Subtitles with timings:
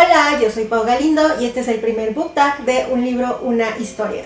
[0.00, 3.40] Hola, yo soy Pau Galindo y este es el primer book tag de un libro,
[3.42, 4.22] una historia.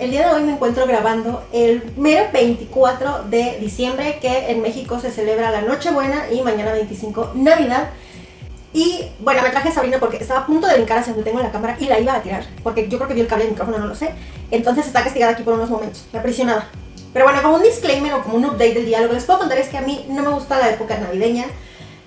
[0.00, 4.98] El día de hoy me encuentro grabando el mero 24 de diciembre, que en México
[4.98, 7.90] se celebra la Nochebuena y mañana 25 Navidad.
[8.72, 11.42] Y bueno, me traje a Sabrina porque estaba a punto de brincar hacia donde tengo
[11.42, 13.52] la cámara y la iba a tirar, porque yo creo que vio el cable del
[13.52, 14.12] micrófono, no lo sé.
[14.50, 16.70] Entonces está castigada aquí por unos momentos, me aprisionada.
[17.12, 19.68] Pero bueno, como un disclaimer o como un update del diálogo, les puedo contar es
[19.68, 21.44] que a mí no me gusta la época navideña.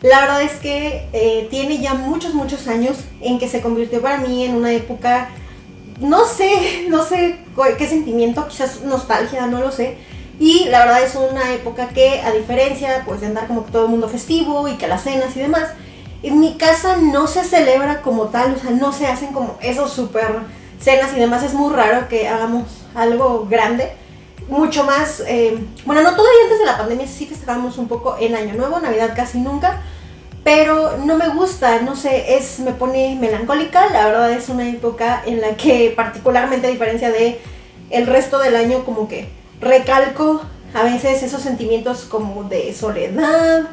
[0.02, 4.18] La verdad es que eh, tiene ya muchos, muchos años en que se convirtió para
[4.18, 5.30] mí en una época
[6.00, 7.40] no sé, no sé
[7.78, 9.98] qué sentimiento, quizás nostalgia, no lo sé.
[10.40, 13.92] Y la verdad es una época que, a diferencia pues de andar como todo el
[13.92, 15.70] mundo festivo y que las cenas y demás,
[16.24, 19.92] en mi casa no se celebra como tal, o sea, no se hacen como esos
[19.92, 20.40] super
[20.80, 21.44] cenas y demás.
[21.44, 22.64] Es muy raro que hagamos
[22.96, 23.92] algo grande.
[24.50, 28.36] Mucho más, eh, bueno, no todavía antes de la pandemia sí festejábamos un poco en
[28.36, 29.82] Año Nuevo, Navidad casi nunca,
[30.44, 35.24] pero no me gusta, no sé, es me pone melancólica, la verdad es una época
[35.26, 37.40] en la que particularmente a diferencia de
[37.90, 39.30] el resto del año como que
[39.62, 40.42] recalco
[40.74, 43.70] a veces esos sentimientos como de soledad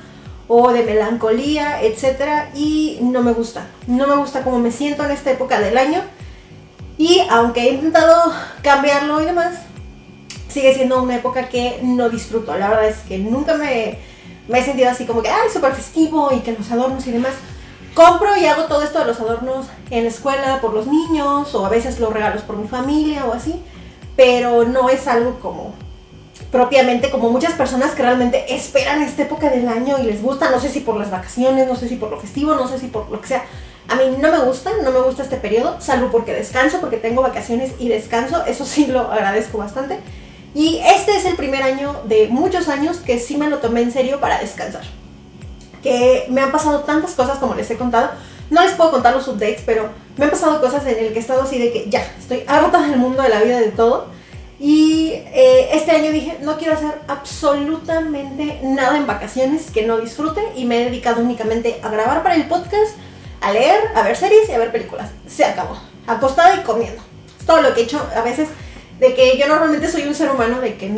[0.46, 3.68] o de melancolía, etcétera, y no me gusta.
[3.86, 6.02] No me gusta cómo me siento en esta época del año.
[6.98, 9.60] Y aunque he intentado cambiarlo y demás,
[10.48, 12.56] sigue siendo una época que no disfruto.
[12.58, 13.98] La verdad es que nunca me
[14.50, 17.32] me he sentido así como que, ay, súper festivo y que los adornos y demás.
[17.94, 21.66] Compro y hago todo esto de los adornos en la escuela por los niños o
[21.66, 23.62] a veces los regalos por mi familia o así,
[24.16, 25.74] pero no es algo como
[26.50, 30.60] propiamente como muchas personas que realmente esperan esta época del año y les gusta, no
[30.60, 33.10] sé si por las vacaciones, no sé si por lo festivo, no sé si por
[33.10, 33.44] lo que sea.
[33.88, 37.22] A mí no me gusta, no me gusta este periodo, salvo porque descanso, porque tengo
[37.22, 39.98] vacaciones y descanso, eso sí lo agradezco bastante.
[40.54, 43.92] Y este es el primer año de muchos años que sí me lo tomé en
[43.92, 44.82] serio para descansar.
[45.82, 48.10] Que me han pasado tantas cosas como les he contado.
[48.50, 51.22] No les puedo contar los updates, pero me han pasado cosas en el que he
[51.22, 54.08] estado así de que ya, estoy harta del mundo, de la vida, de todo.
[54.58, 60.42] Y eh, este año dije, no quiero hacer absolutamente nada en vacaciones que no disfrute
[60.54, 62.96] y me he dedicado únicamente a grabar para el podcast,
[63.40, 65.10] a leer, a ver series y a ver películas.
[65.26, 65.78] Se acabó.
[66.06, 67.00] Acostada y comiendo.
[67.38, 68.04] Es todo lo que he hecho.
[68.14, 68.48] A veces
[69.00, 70.92] de que yo normalmente soy un ser humano de que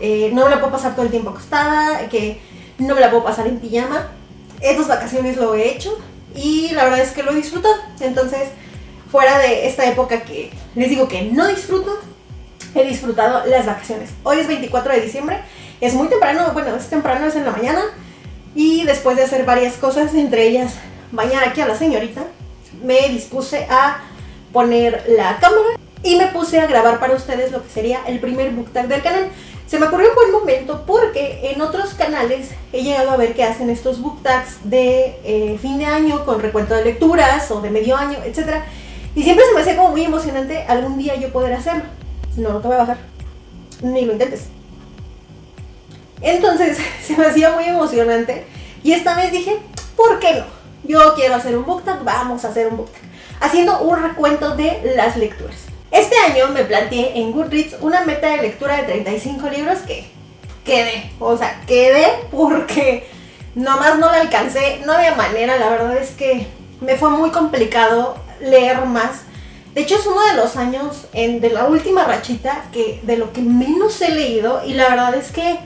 [0.00, 2.40] eh, no me la puedo pasar todo el tiempo acostada, que
[2.78, 4.08] no me la puedo pasar en pijama.
[4.60, 5.98] Estas vacaciones lo he hecho
[6.36, 7.74] y la verdad es que lo he disfrutado.
[8.00, 8.48] Entonces,
[9.10, 11.98] fuera de esta época que les digo que no disfruto,
[12.76, 14.10] he disfrutado las vacaciones.
[14.22, 15.40] Hoy es 24 de diciembre,
[15.80, 17.82] es muy temprano, bueno, es temprano, es en la mañana.
[18.54, 20.74] Y después de hacer varias cosas, entre ellas
[21.10, 22.22] bañar aquí a la señorita,
[22.84, 23.98] me dispuse a
[24.52, 25.76] poner la cámara
[26.06, 29.02] y me puse a grabar para ustedes lo que sería el primer book tag del
[29.02, 29.28] canal.
[29.66, 33.42] Se me ocurrió un buen momento porque en otros canales he llegado a ver que
[33.42, 37.70] hacen estos book tags de eh, fin de año con recuento de lecturas o de
[37.70, 38.62] medio año, etc.
[39.16, 41.82] Y siempre se me hacía como muy emocionante algún día yo poder hacerlo.
[42.36, 42.98] No, no te voy a bajar.
[43.82, 44.44] Ni lo intentes.
[46.20, 48.46] Entonces se me hacía muy emocionante
[48.84, 49.58] y esta vez dije,
[49.96, 50.44] ¿por qué no?
[50.84, 53.02] Yo quiero hacer un book tag, vamos a hacer un book tag.
[53.40, 55.65] Haciendo un recuento de las lecturas.
[55.90, 60.06] Este año me planteé en Goodreads una meta de lectura de 35 libros que
[60.64, 61.12] quedé.
[61.20, 63.06] O sea, quedé porque
[63.54, 64.80] nomás no la alcancé.
[64.84, 66.46] No había manera, la verdad es que
[66.80, 69.22] me fue muy complicado leer más.
[69.74, 73.42] De hecho, es uno de los años de la última rachita que de lo que
[73.42, 74.62] menos he leído.
[74.66, 75.58] Y la verdad es que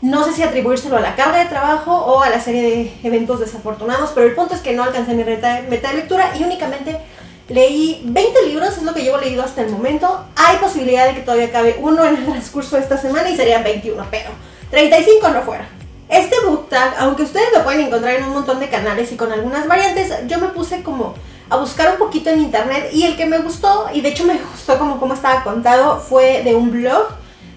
[0.00, 3.40] no sé si atribuírselo a la carga de trabajo o a la serie de eventos
[3.40, 4.12] desafortunados.
[4.14, 7.00] Pero el punto es que no alcancé mi meta de lectura y únicamente
[7.48, 10.24] Leí 20 libros, es lo que llevo leído hasta el momento.
[10.34, 13.62] Hay posibilidad de que todavía cabe uno en el transcurso de esta semana y serían
[13.62, 14.30] 21, pero
[14.70, 15.68] 35 no fuera.
[16.08, 19.30] Este book tag, aunque ustedes lo pueden encontrar en un montón de canales y con
[19.30, 21.14] algunas variantes, yo me puse como
[21.50, 24.38] a buscar un poquito en internet y el que me gustó, y de hecho me
[24.52, 27.08] gustó como, como estaba contado, fue de un blog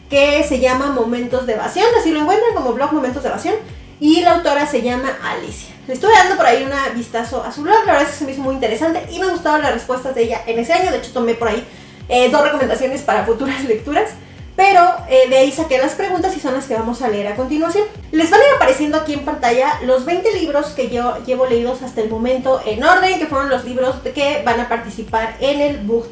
[0.10, 3.56] que se llama Momentos de Evasión, así lo encuentran como blog Momentos de Evasión,
[4.00, 5.74] y la autora se llama Alicia.
[5.88, 8.26] Le estuve dando por ahí un vistazo a su blog, la verdad es que se
[8.26, 10.92] me hizo muy interesante y me gustaban las respuestas de ella en ese año.
[10.92, 11.66] De hecho, tomé por ahí
[12.10, 14.12] eh, dos recomendaciones para futuras lecturas.
[14.56, 17.36] pero eh, de ahí saqué las preguntas y son las que vamos a leer a
[17.36, 17.86] continuación.
[18.12, 21.82] Les van a ir apareciendo aquí en pantalla los 20 libros que yo llevo leídos
[21.82, 25.78] hasta el momento en orden, que fueron los libros que van a participar en el
[25.78, 26.10] Book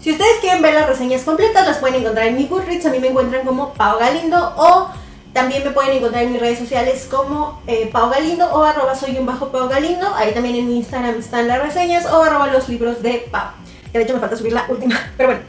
[0.00, 3.00] Si ustedes quieren ver las reseñas completas, las pueden encontrar en mi Goodreads, a mí
[3.00, 4.88] me encuentran como Pau Galindo o
[5.32, 9.16] también me pueden encontrar en mis redes sociales como eh, Pau Galindo o arroba soy
[9.16, 10.12] un bajo Pau Galindo.
[10.16, 13.50] Ahí también en mi Instagram están las reseñas o arroba los libros de Pau.
[13.92, 15.42] Que de hecho me falta subir la última, pero bueno.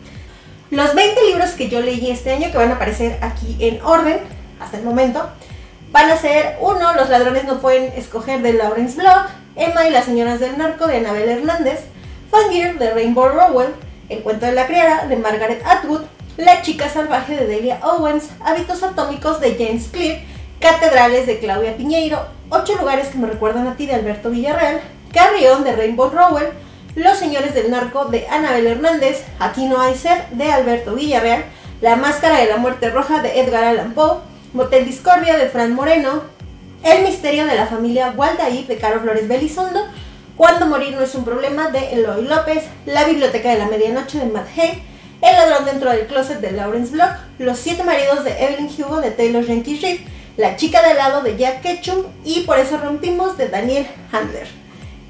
[0.70, 4.20] Los 20 libros que yo leí este año, que van a aparecer aquí en orden,
[4.60, 5.28] hasta el momento,
[5.92, 10.06] van a ser uno, Los ladrones no pueden escoger de Lawrence Block, Emma y las
[10.06, 11.82] señoras del narco de Anabel Hernández,
[12.30, 13.74] Fangir de Rainbow Rowell,
[14.08, 16.04] El cuento de la criada de Margaret Atwood,
[16.42, 20.22] La chica salvaje de Delia Owens, Hábitos atómicos de James Clear,
[20.60, 24.82] Catedrales de Claudia Piñeiro, Ocho lugares que me recuerdan a ti de Alberto Villarreal,
[25.14, 26.48] Carrión de Rainbow Rowell,
[26.96, 31.46] los señores del narco de Anabel Hernández, Aquí no hay ser de Alberto Villarreal,
[31.80, 34.18] La máscara de la muerte roja de Edgar Allan Poe,
[34.54, 36.24] Motel Discordia de Fran Moreno,
[36.82, 39.82] El misterio de la familia Waldaí de Caro Flores Belizondo,
[40.38, 44.26] Cuando morir no es un problema de Eloy López, La biblioteca de la medianoche de
[44.26, 44.91] Matt Hay,
[45.22, 49.12] El ladrón dentro del closet de Lawrence Block, Los siete maridos de Evelyn Hugo de
[49.12, 50.02] Taylor Jenkins Reid,
[50.36, 54.48] La chica de lado de Jack Ketchum y Por eso rompimos de Daniel Handler.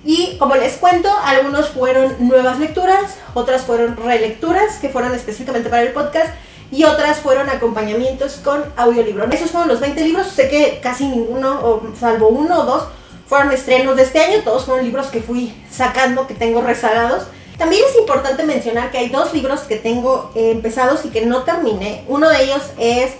[0.04, 5.84] Y como les cuento, algunos fueron nuevas lecturas, otras fueron relecturas que fueron específicamente para
[5.84, 6.34] el podcast
[6.72, 9.30] y otras fueron acompañamientos con audiolibro.
[9.32, 12.84] Esos fueron los 20 libros, sé que casi ninguno, salvo uno o dos,
[13.28, 17.28] fueron estrenos de este año, todos fueron libros que fui sacando, que tengo rezagados.
[17.62, 21.44] También es importante mencionar que hay dos libros que tengo eh, empezados y que no
[21.44, 22.04] terminé.
[22.08, 23.12] Uno de ellos es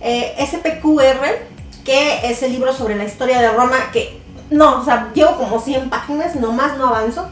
[0.00, 4.18] eh, SPQR, que es el libro sobre la historia de Roma, que
[4.48, 7.28] no, o sea, llevo como 100 páginas, nomás no avanzo.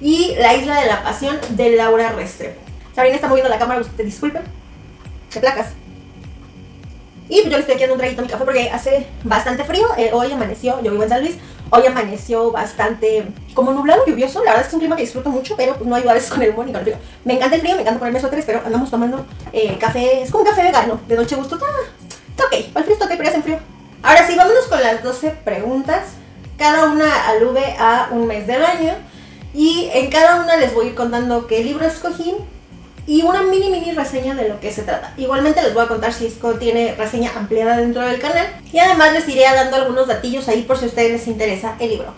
[0.00, 2.60] Y La Isla de la Pasión de Laura Restrepo.
[2.92, 4.42] Sabrina está moviendo la cámara, te disculpen.
[5.32, 5.68] Te placas.
[7.28, 9.86] Y pues yo le estoy echando un traguito a mi café porque hace bastante frío.
[9.96, 11.36] Eh, hoy amaneció, yo vivo en San Luis,
[11.70, 14.44] hoy amaneció bastante como nublado, lluvioso.
[14.44, 16.28] La verdad es que es un clima que disfruto mucho, pero pues no hay a
[16.28, 16.96] con el humor ni con el frío.
[17.24, 20.44] Me encanta el frío, me encanta ponerme suéteres, pero andamos tomando eh, café, es como
[20.44, 21.56] un café vegano, de noche gusto.
[21.56, 21.66] Está,
[22.30, 23.58] está ok, para frío está ok, pero ya hace frío.
[24.02, 26.20] Ahora sí, vámonos con las 12 preguntas
[26.60, 28.92] cada una alude a un mes del año
[29.54, 32.34] y en cada una les voy a ir contando qué libro escogí
[33.06, 35.12] y una mini mini reseña de lo que se trata.
[35.16, 39.12] Igualmente les voy a contar si esto tiene reseña ampliada dentro del canal y además
[39.12, 42.14] les iré dando algunos datillos ahí por si a ustedes les interesa el libro.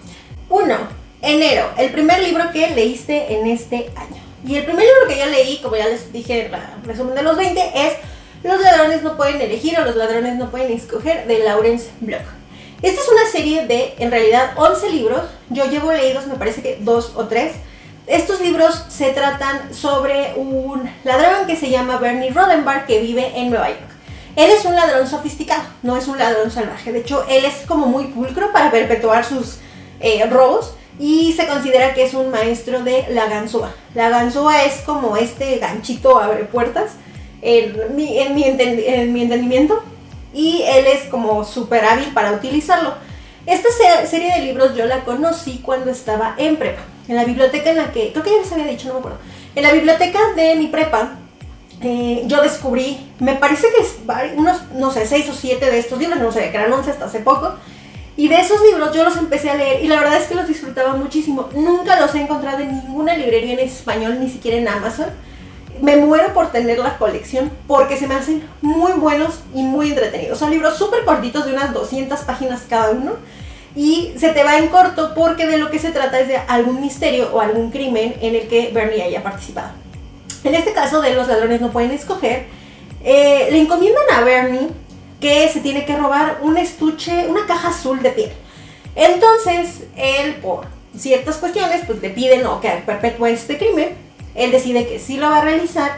[0.48, 0.76] 1.
[1.22, 4.20] Enero, el primer libro que leíste en este año.
[4.46, 7.22] Y el primer libro que yo leí, como ya les dije en el resumen de
[7.22, 7.94] los 20, es
[8.42, 12.22] Los ladrones no pueden elegir o los ladrones no pueden escoger de Lawrence Block.
[12.82, 15.20] Esta es una serie de, en realidad, 11 libros.
[15.50, 17.52] Yo llevo leídos, me parece que dos o tres.
[18.06, 23.50] Estos libros se tratan sobre un ladrón que se llama Bernie Rodenbach que vive en
[23.50, 23.80] Nueva York.
[24.34, 26.92] Él es un ladrón sofisticado, no es un ladrón salvaje.
[26.92, 29.58] De hecho, él es como muy pulcro para perpetuar sus
[30.00, 33.72] eh, robos y se considera que es un maestro de la ganzúa.
[33.94, 36.92] La ganzúa es como este ganchito abre puertas,
[37.42, 39.82] en mi, en mi entendimiento
[40.32, 42.94] y él es como súper hábil para utilizarlo.
[43.46, 43.68] Esta
[44.06, 47.92] serie de libros yo la conocí cuando estaba en prepa, en la biblioteca en la
[47.92, 49.18] que, creo que ya les había dicho, no me acuerdo,
[49.54, 51.14] en la biblioteca de mi prepa,
[51.80, 53.98] eh, yo descubrí, me parece que es
[54.36, 57.06] unos, no sé, seis o siete de estos libros, no sé, que eran once hasta
[57.06, 57.54] hace poco,
[58.16, 60.46] y de esos libros yo los empecé a leer y la verdad es que los
[60.46, 61.48] disfrutaba muchísimo.
[61.54, 65.06] Nunca los he encontrado en ninguna librería en español, ni siquiera en Amazon
[65.82, 70.38] me muero por tener la colección porque se me hacen muy buenos y muy entretenidos.
[70.38, 73.12] Son libros súper cortitos de unas 200 páginas cada uno
[73.74, 76.80] y se te va en corto porque de lo que se trata es de algún
[76.80, 79.70] misterio o algún crimen en el que Bernie haya participado.
[80.44, 82.46] En este caso de los ladrones no pueden escoger,
[83.04, 84.68] eh, le encomiendan a Bernie
[85.20, 88.32] que se tiene que robar un estuche, una caja azul de piel.
[88.94, 94.02] Entonces él por ciertas cuestiones pues le piden o que perpetúe este crimen
[94.34, 95.92] él decide que sí lo va a realizar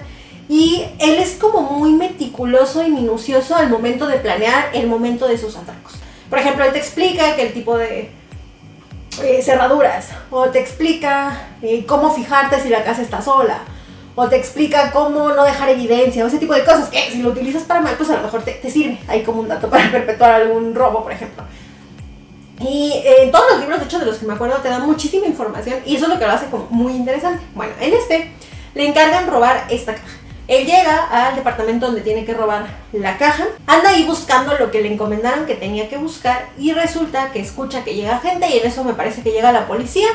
[0.48, 5.38] y él es como muy meticuloso y minucioso al momento de planear el momento de
[5.38, 5.94] sus atracos.
[6.28, 8.10] Por ejemplo, él te explica que el tipo de
[9.22, 13.60] eh, cerraduras, o te explica eh, cómo fijarte si la casa está sola,
[14.16, 17.30] o te explica cómo no dejar evidencia, o ese tipo de cosas que si lo
[17.30, 20.32] utilizas para mal, pues a lo mejor te, sirve ahí como un dato para perpetuar
[20.32, 21.44] algún robo, por ejemplo.
[22.60, 25.26] Y en todos los libros, de hecho, de los que me acuerdo, te dan muchísima
[25.26, 27.42] información y eso es lo que lo hace como muy interesante.
[27.54, 28.32] Bueno, en este
[28.74, 30.23] le encargan robar esta caja.
[30.46, 34.82] Él llega al departamento donde tiene que robar la caja, anda ahí buscando lo que
[34.82, 38.66] le encomendaron que tenía que buscar y resulta que escucha que llega gente y en
[38.66, 40.08] eso me parece que llega la policía.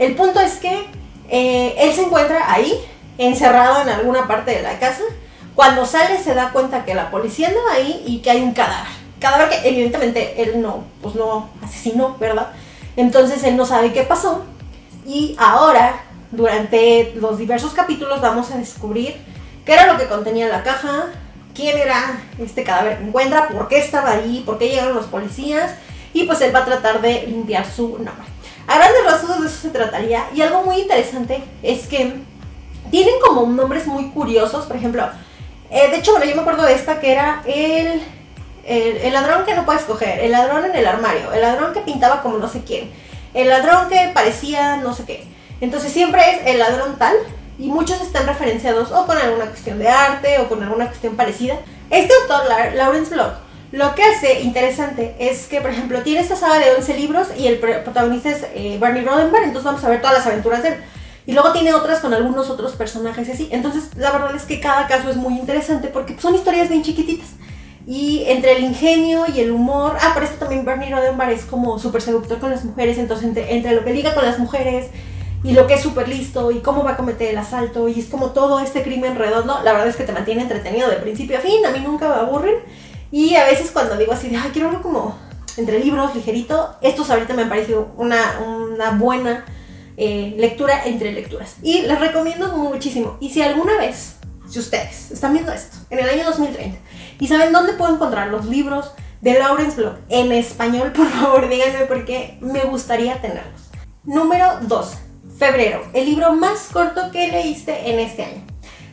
[0.00, 0.86] El punto es que
[1.28, 2.74] eh, él se encuentra ahí,
[3.18, 5.02] encerrado en alguna parte de la casa,
[5.54, 8.92] Cuando sale se da cuenta que la policía andaba ahí y que hay un cadáver.
[9.18, 12.52] Cadáver que evidentemente él no, pues no asesinó, ¿verdad?
[12.96, 14.44] Entonces él no sabe qué pasó.
[15.04, 19.16] Y ahora, durante los diversos capítulos, vamos a descubrir
[19.68, 21.08] qué era lo que contenía la caja,
[21.54, 25.72] quién era este cadáver que encuentra, por qué estaba ahí, por qué llegaron los policías.
[26.14, 28.24] Y pues él va a tratar de limpiar su nombre.
[28.66, 30.24] A grandes rasgos de eso se trataría.
[30.34, 32.14] Y algo muy interesante es que
[32.90, 34.64] tienen como nombres muy curiosos.
[34.64, 35.06] Por ejemplo,
[35.70, 38.02] eh, de hecho, bueno, yo me acuerdo de esta que era el,
[38.64, 42.22] el, ladrón que no puedes coger, el ladrón en el armario, el ladrón que pintaba
[42.22, 42.90] como no sé quién,
[43.34, 45.24] el ladrón que parecía no sé qué.
[45.60, 47.14] Entonces siempre es el ladrón tal
[47.58, 51.56] y muchos están referenciados o con alguna cuestión de arte o con alguna cuestión parecida.
[51.90, 53.34] Este autor, Lawrence Block,
[53.72, 57.46] lo que hace interesante es que, por ejemplo, tiene esta saga de 11 libros y
[57.46, 60.74] el protagonista es eh, Barney entonces vamos a ver todas las aventuras de él.
[61.26, 63.50] Y luego tiene otras con algunos otros personajes así.
[63.52, 67.28] Entonces, la verdad es que cada caso es muy interesante porque son historias bien chiquititas.
[67.86, 71.78] Y entre el ingenio y el humor, ah, por esto también Bernie Roddenberry es como
[71.78, 74.86] súper seductor con las mujeres, entonces entre, lo que liga con las mujeres
[75.44, 78.06] y lo que es súper listo y cómo va a cometer el asalto y es
[78.06, 81.40] como todo este crimen redondo, la verdad es que te mantiene entretenido de principio a
[81.40, 82.56] fin, a mí nunca me aburren.
[83.10, 85.18] Y a veces cuando digo así de, ay, quiero algo como
[85.56, 89.44] entre libros, ligerito, estos ahorita me han parecido una, una buena
[89.96, 91.56] eh, lectura entre lecturas.
[91.62, 93.16] Y les recomiendo muchísimo.
[93.20, 94.16] Y si alguna vez,
[94.48, 96.78] si ustedes están viendo esto en el año 2030
[97.20, 101.86] y saben dónde puedo encontrar los libros de Lawrence Block en español, por favor díganme
[101.86, 103.70] porque me gustaría tenerlos.
[104.04, 105.07] Número 2.
[105.38, 108.42] Febrero, el libro más corto que leíste en este año.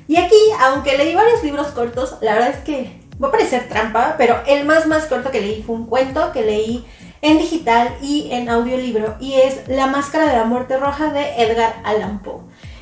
[0.08, 4.14] Y aquí, aunque leí varios libros cortos, la verdad es que va a parecer trampa,
[4.18, 6.86] pero el más más corto que leí fue un cuento que leí
[7.22, 11.78] en digital y en audiolibro y es La Máscara de la Muerte Roja de Edgar
[11.84, 12.42] Allan Poe.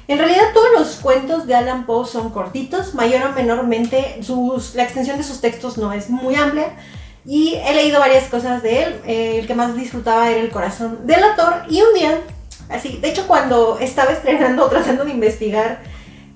[0.09, 4.83] En realidad todos los cuentos de Allan Poe son cortitos, mayor o menormente sus, la
[4.83, 6.75] extensión de sus textos no es muy amplia
[7.25, 9.01] y he leído varias cosas de él.
[9.05, 12.19] El que más disfrutaba era El corazón del autor y un día,
[12.69, 15.81] así, de hecho cuando estaba estrenando, tratando de investigar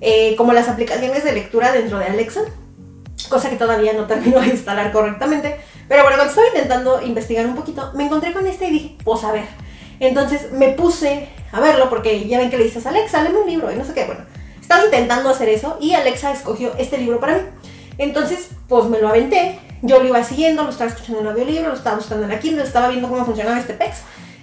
[0.01, 2.41] eh, como las aplicaciones de lectura dentro de Alexa,
[3.29, 5.57] cosa que todavía no termino de instalar correctamente,
[5.87, 9.23] pero bueno, cuando estaba intentando investigar un poquito, me encontré con este y dije, pues
[9.23, 9.45] a ver.
[9.99, 13.71] Entonces me puse a verlo porque ya ven que le dices, Alexa, léeme un libro
[13.71, 14.05] y no sé qué.
[14.05, 14.21] Bueno,
[14.61, 17.41] estaba intentando hacer eso y Alexa escogió este libro para mí.
[17.97, 19.59] Entonces, pues me lo aventé.
[19.81, 22.63] Yo lo iba siguiendo, lo estaba escuchando en audiolibro, lo estaba buscando en la Kindle,
[22.63, 23.97] estaba viendo cómo funcionaba este PEX.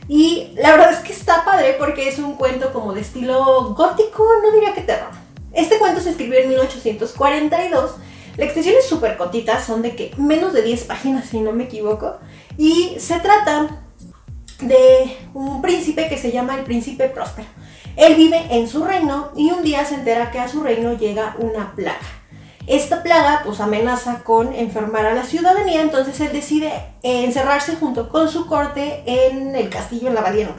[0.08, 1.44] Y la verdad es que está
[1.84, 5.10] porque es un cuento como de estilo gótico, no diría que terror.
[5.52, 7.90] Este cuento se escribió en 1842
[8.36, 11.64] la extensión es súper cotita, son de que menos de 10 páginas si no me
[11.64, 12.16] equivoco.
[12.58, 13.82] Y se trata
[14.60, 17.46] de un príncipe que se llama el príncipe próspero.
[17.96, 21.36] Él vive en su reino y un día se entera que a su reino llega
[21.38, 22.00] una plaga.
[22.66, 26.72] Esta plaga pues amenaza con enfermar a la ciudadanía, entonces él decide
[27.02, 30.54] encerrarse junto con su corte en el castillo, en la abadía, no.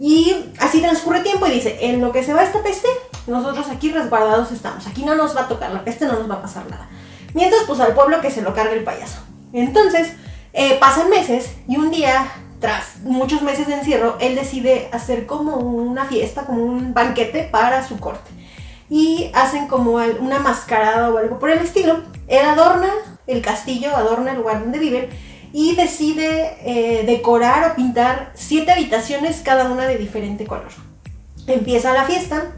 [0.00, 2.88] Y así transcurre tiempo y dice, en lo que se va esta peste,
[3.26, 6.36] nosotros aquí resguardados estamos, aquí no nos va a tocar la peste, no nos va
[6.36, 6.88] a pasar nada.
[7.34, 9.18] Mientras, pues al pueblo que se lo cargue el payaso.
[9.52, 10.12] Entonces,
[10.52, 15.56] eh, pasan meses y un día, tras muchos meses de encierro, él decide hacer como
[15.56, 18.30] una fiesta, como un banquete para su corte.
[18.88, 22.00] Y hacen como una mascarada o algo por el estilo.
[22.26, 22.88] Él adorna
[23.26, 25.10] el castillo, adorna el lugar donde viven
[25.52, 30.68] y decide eh, decorar o pintar siete habitaciones, cada una de diferente color.
[31.46, 32.52] Empieza la fiesta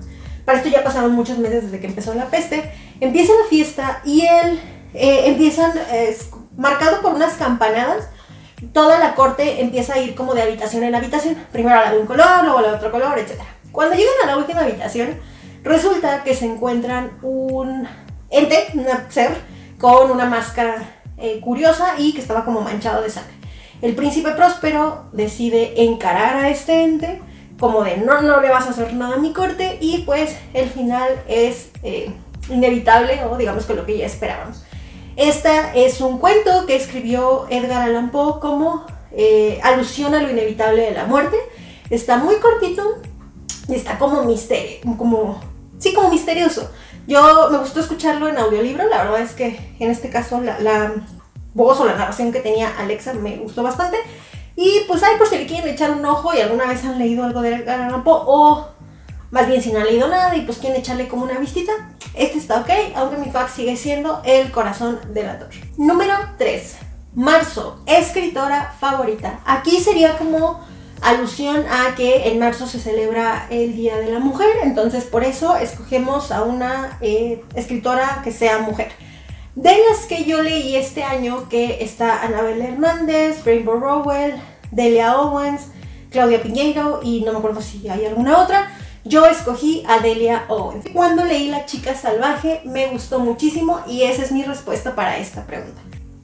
[0.51, 2.73] para esto ya pasaron muchos meses desde que empezó la peste.
[3.01, 4.61] Empieza la fiesta y él
[4.95, 5.73] eh, empiezan,
[6.57, 8.09] marcado por unas campanadas,
[8.73, 11.37] toda la corte empieza a ir como de habitación en habitación.
[11.53, 13.41] Primero la de un color, luego a la de otro color, etc.
[13.71, 15.21] Cuando llegan a la última habitación,
[15.63, 17.87] resulta que se encuentran un
[18.31, 19.31] ente, un ser,
[19.79, 23.35] con una máscara eh, curiosa y que estaba como manchado de sangre.
[23.83, 27.23] El príncipe próspero decide encarar a este ente
[27.59, 30.69] como de no, no le vas a hacer nada a mi corte y pues el
[30.69, 32.11] final es eh,
[32.49, 34.65] inevitable o digamos que lo que ya esperábamos.
[35.17, 40.83] Este es un cuento que escribió Edgar Allan Poe como eh, alusión a lo inevitable
[40.83, 41.37] de la muerte.
[41.91, 42.83] Está muy cortito
[43.69, 45.41] y está como misterio, como,
[45.79, 46.71] sí, como misterioso.
[47.07, 50.93] Yo me gustó escucharlo en audiolibro, la verdad es que en este caso la, la
[51.55, 53.97] voz o la narración que tenía Alexa me gustó bastante.
[54.57, 57.25] Y pues ahí por si le quieren echar un ojo y alguna vez han leído
[57.25, 58.69] algo de Edgar o
[59.31, 61.73] más bien si no han leído nada y pues quieren echarle como una vistita,
[62.15, 65.49] este está ok, aunque mi fax sigue siendo El corazón del autor.
[65.77, 66.77] Número 3.
[67.15, 69.41] Marzo, escritora favorita.
[69.47, 70.61] Aquí sería como
[71.03, 75.57] alusión a que en marzo se celebra el Día de la Mujer, entonces por eso
[75.57, 78.93] escogemos a una eh, escritora que sea mujer.
[79.55, 84.35] De las que yo leí este año, que está Anabel Hernández, Rainbow Rowell,
[84.71, 85.69] Delia Owens,
[86.11, 88.71] Claudia Piñeiro y no me acuerdo si hay alguna otra.
[89.05, 90.85] Yo escogí a Delia Owens.
[90.93, 95.47] Cuando leí La chica salvaje me gustó muchísimo y esa es mi respuesta para esta
[95.47, 95.81] pregunta.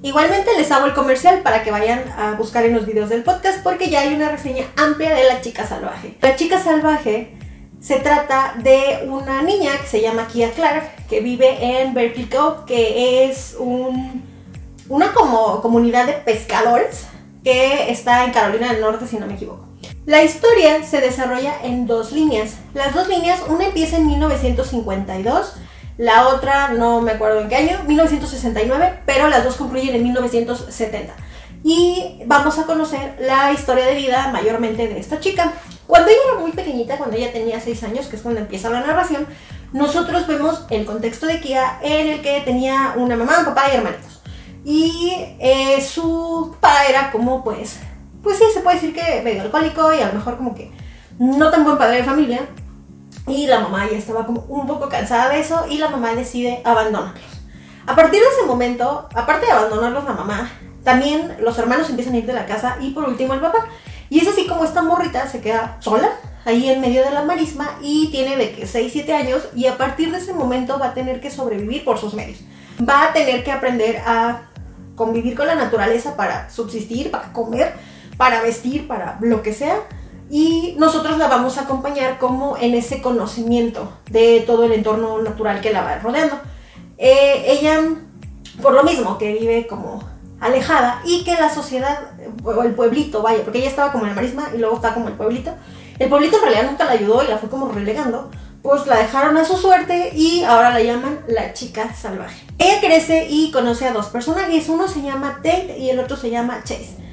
[0.07, 3.61] Igualmente les hago el comercial para que vayan a buscar en los videos del podcast
[3.65, 6.17] porque ya hay una reseña amplia de La chica salvaje.
[6.23, 7.37] La chica salvaje
[7.81, 11.93] se trata de una niña que se llama Kia Clark que vive en
[12.31, 17.09] Cove, que es una como comunidad de pescadores
[17.43, 19.67] que está en Carolina del Norte si no me equivoco.
[20.05, 22.59] La historia se desarrolla en dos líneas.
[22.75, 25.57] Las dos líneas, una empieza en 1952,
[25.99, 31.15] la otra no me acuerdo en qué año, 1969, pero las dos concluyen en 1970.
[31.65, 35.53] Y vamos a conocer la historia de vida mayormente de esta chica.
[35.87, 38.81] Cuando ella era muy pequeñita, cuando ella tenía 6 años, que es cuando empieza la
[38.81, 39.27] narración,
[39.73, 43.77] nosotros vemos el contexto de Kia en el que tenía una mamá, un papá y
[43.77, 44.21] hermanitos.
[44.65, 47.79] Y eh, su papá era como pues
[48.27, 50.73] pues sí, se puede decir que medio alcohólico y a lo mejor como que
[51.17, 52.41] no tan buen padre de familia.
[53.27, 56.61] Y la mamá ya estaba como un poco cansada de eso y la mamá decide
[56.65, 57.25] abandonarlos.
[57.87, 60.51] A partir de ese momento, aparte de abandonarlos la mamá,
[60.85, 63.67] también los hermanos empiezan a ir de la casa y por último el papá.
[64.09, 66.11] Y es así como esta morrita se queda sola
[66.45, 69.77] ahí en medio de la marisma y tiene de que 6, 7 años y a
[69.77, 72.39] partir de ese momento va a tener que sobrevivir por sus medios.
[72.89, 74.43] Va a tener que aprender a
[74.95, 77.75] convivir con la naturaleza para subsistir, para comer
[78.17, 79.77] para vestir, para lo que sea.
[80.31, 85.61] Y nosotros la vamos a acompañar como en ese conocimiento de todo el entorno natural
[85.61, 86.37] que la va rodeando.
[86.99, 87.81] Eh, ella,
[88.61, 90.03] por lo mismo, que vive como
[90.41, 92.11] alejada y que la sociedad,
[92.45, 95.09] o el pueblito, vaya, porque ella estaba como en la marisma y luego está como
[95.09, 95.53] el pueblito.
[95.99, 98.31] El pueblito en realidad nunca la ayudó y la fue como relegando,
[98.63, 102.45] pues la dejaron a su suerte y ahora la llaman la chica salvaje.
[102.59, 106.31] Ella crece y conoce a dos personajes, uno se llama Tate y el otro se
[106.31, 107.06] llama Chase.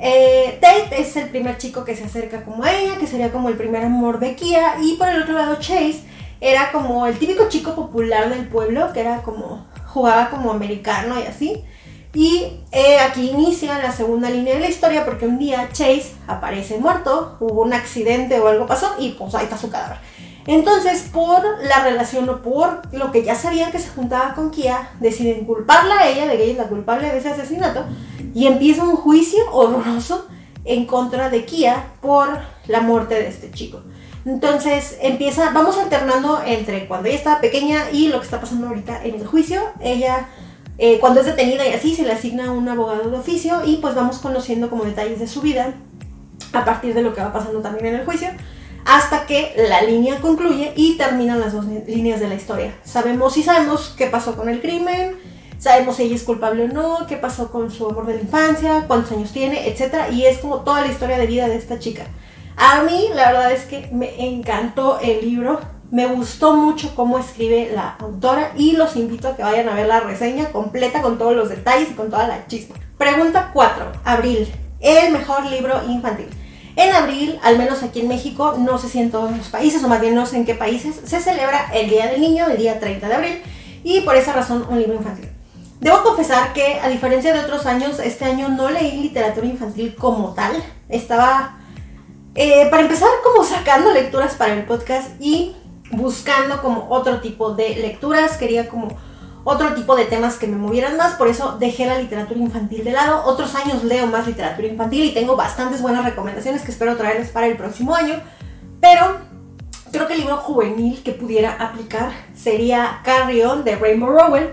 [0.00, 3.48] Eh, Tate es el primer chico que se acerca como a ella, que sería como
[3.48, 4.76] el primer amor de Kia.
[4.82, 6.02] Y por el otro lado, Chase
[6.40, 11.24] era como el típico chico popular del pueblo, que era como, jugaba como americano y
[11.24, 11.64] así.
[12.14, 16.78] Y eh, aquí inicia la segunda línea de la historia porque un día Chase aparece
[16.78, 19.98] muerto, hubo un accidente o algo pasó y pues ahí está su cadáver.
[20.46, 24.92] Entonces, por la relación o por lo que ya sabían que se juntaba con Kia,
[24.98, 27.84] deciden culparla a ella de que ella es la culpable de ese asesinato
[28.38, 30.28] y empieza un juicio horroroso
[30.64, 33.82] en contra de Kia por la muerte de este chico.
[34.24, 39.04] Entonces empieza, vamos alternando entre cuando ella estaba pequeña y lo que está pasando ahorita
[39.04, 39.60] en el juicio.
[39.80, 40.28] Ella,
[40.78, 43.96] eh, cuando es detenida y así, se le asigna un abogado de oficio y pues
[43.96, 45.74] vamos conociendo como detalles de su vida
[46.52, 48.28] a partir de lo que va pasando también en el juicio,
[48.84, 52.78] hasta que la línea concluye y terminan las dos líneas de la historia.
[52.84, 55.16] Sabemos, sí sabemos qué pasó con el crimen,
[55.58, 58.84] sabemos si ella es culpable o no, qué pasó con su amor de la infancia,
[58.86, 60.10] cuántos años tiene, etc.
[60.12, 62.04] Y es como toda la historia de vida de esta chica.
[62.56, 67.70] A mí la verdad es que me encantó el libro, me gustó mucho cómo escribe
[67.74, 71.36] la autora y los invito a que vayan a ver la reseña completa con todos
[71.36, 72.74] los detalles y con toda la chispa.
[72.98, 73.92] Pregunta 4.
[74.04, 74.52] Abril.
[74.80, 76.28] El mejor libro infantil.
[76.76, 79.88] En abril, al menos aquí en México, no sé si en todos los países, o
[79.88, 82.78] más bien no sé en qué países, se celebra el Día del Niño, el día
[82.78, 83.42] 30 de abril,
[83.82, 85.28] y por esa razón un libro infantil.
[85.80, 90.34] Debo confesar que, a diferencia de otros años, este año no leí literatura infantil como
[90.34, 90.62] tal.
[90.88, 91.58] Estaba,
[92.34, 95.54] eh, para empezar, como sacando lecturas para el podcast y
[95.92, 98.36] buscando como otro tipo de lecturas.
[98.36, 98.88] Quería como
[99.44, 102.90] otro tipo de temas que me movieran más, por eso dejé la literatura infantil de
[102.90, 103.22] lado.
[103.24, 107.46] Otros años leo más literatura infantil y tengo bastantes buenas recomendaciones que espero traerles para
[107.46, 108.20] el próximo año.
[108.80, 109.18] Pero
[109.92, 114.50] creo que el libro juvenil que pudiera aplicar sería Carry On de Rainbow Rowell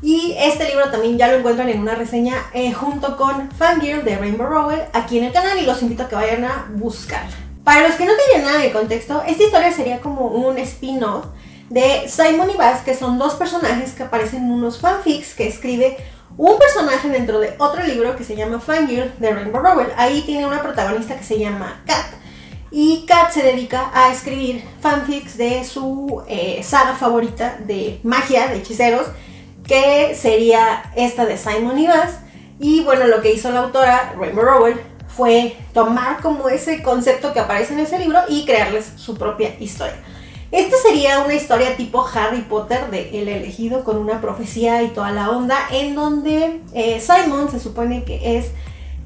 [0.00, 4.16] y este libro también ya lo encuentran en una reseña eh, junto con Fangirl de
[4.16, 7.36] Rainbow Rowell aquí en el canal y los invito a que vayan a buscarla.
[7.64, 11.26] Para los que no tienen nada de contexto, esta historia sería como un spin-off
[11.68, 15.96] de Simon y Bass, que son dos personajes que aparecen en unos fanfics que escribe
[16.36, 19.88] un personaje dentro de otro libro que se llama Fangirl de Rainbow Rowell.
[19.96, 22.06] Ahí tiene una protagonista que se llama Kat.
[22.70, 28.58] Y Kat se dedica a escribir fanfics de su eh, saga favorita de magia, de
[28.58, 29.08] hechiceros,
[29.68, 31.88] que sería esta de Simon y
[32.58, 37.40] Y bueno, lo que hizo la autora, Rainbow Rowell, fue tomar como ese concepto que
[37.40, 39.96] aparece en ese libro y crearles su propia historia.
[40.50, 45.12] Esta sería una historia tipo Harry Potter de El elegido con una profecía y toda
[45.12, 48.46] la onda, en donde eh, Simon se supone que es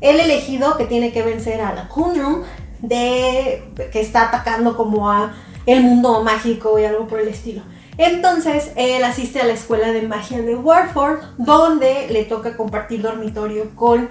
[0.00, 2.42] el elegido que tiene que vencer a la Conjurum,
[2.80, 5.34] de que está atacando como a
[5.66, 7.62] el mundo mágico y algo por el estilo.
[7.98, 13.74] Entonces él asiste a la escuela de magia de Warford, donde le toca compartir dormitorio
[13.74, 14.08] con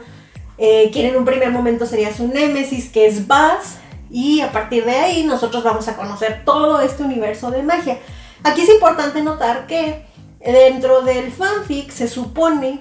[0.58, 3.78] eh, quien en un primer momento sería su némesis, que es Buzz,
[4.12, 7.98] y a partir de ahí nosotros vamos a conocer todo este universo de magia.
[8.44, 10.06] Aquí es importante notar que
[10.40, 12.80] dentro del fanfic se supone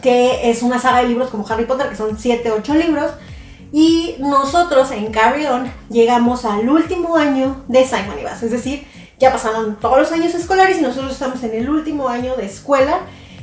[0.00, 3.10] que es una saga de libros como Harry Potter, que son 7, 8 libros,
[3.72, 8.86] y nosotros en Carry On llegamos al último año de Simon y Bass, es decir,
[9.20, 13.00] ya pasaron todos los años escolares y nosotros estamos en el último año de escuela.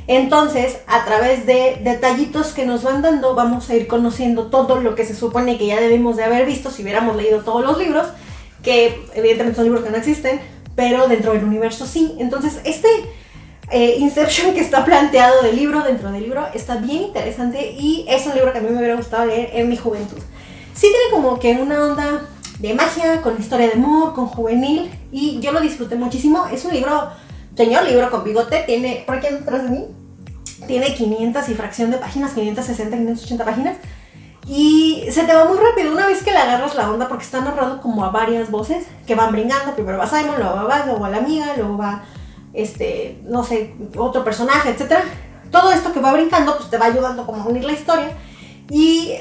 [0.08, 4.94] Entonces, a través de detallitos que nos van dando, vamos a ir conociendo todo lo
[4.94, 8.06] que se supone que ya debemos de haber visto si hubiéramos leído todos los libros,
[8.62, 10.40] que evidentemente son libros que no existen,
[10.74, 12.16] pero dentro del universo sí.
[12.18, 12.88] Entonces, este
[13.70, 18.26] eh, Inception que está planteado de libro dentro del libro está bien interesante y es
[18.26, 20.18] un libro que a mí me hubiera gustado leer en mi juventud.
[20.74, 22.22] Sí tiene como que una onda
[22.58, 26.46] de magia, con historia de amor, con juvenil y yo lo disfruté muchísimo.
[26.52, 27.10] Es un libro,
[27.56, 29.86] señor libro con bigote, tiene, por aquí atrás de mí,
[30.66, 33.76] tiene 500 y fracción de páginas, 560, 580 páginas.
[34.46, 37.40] Y se te va muy rápido una vez que le agarras la onda porque está
[37.40, 39.74] narrado como a varias voces que van brincando.
[39.74, 42.02] Primero va Simon, luego va Baz, luego va la amiga, luego va,
[42.54, 45.00] este, no sé, otro personaje, etc.
[45.50, 48.10] Todo esto que va brincando pues te va ayudando como a unir la historia.
[48.70, 49.12] Y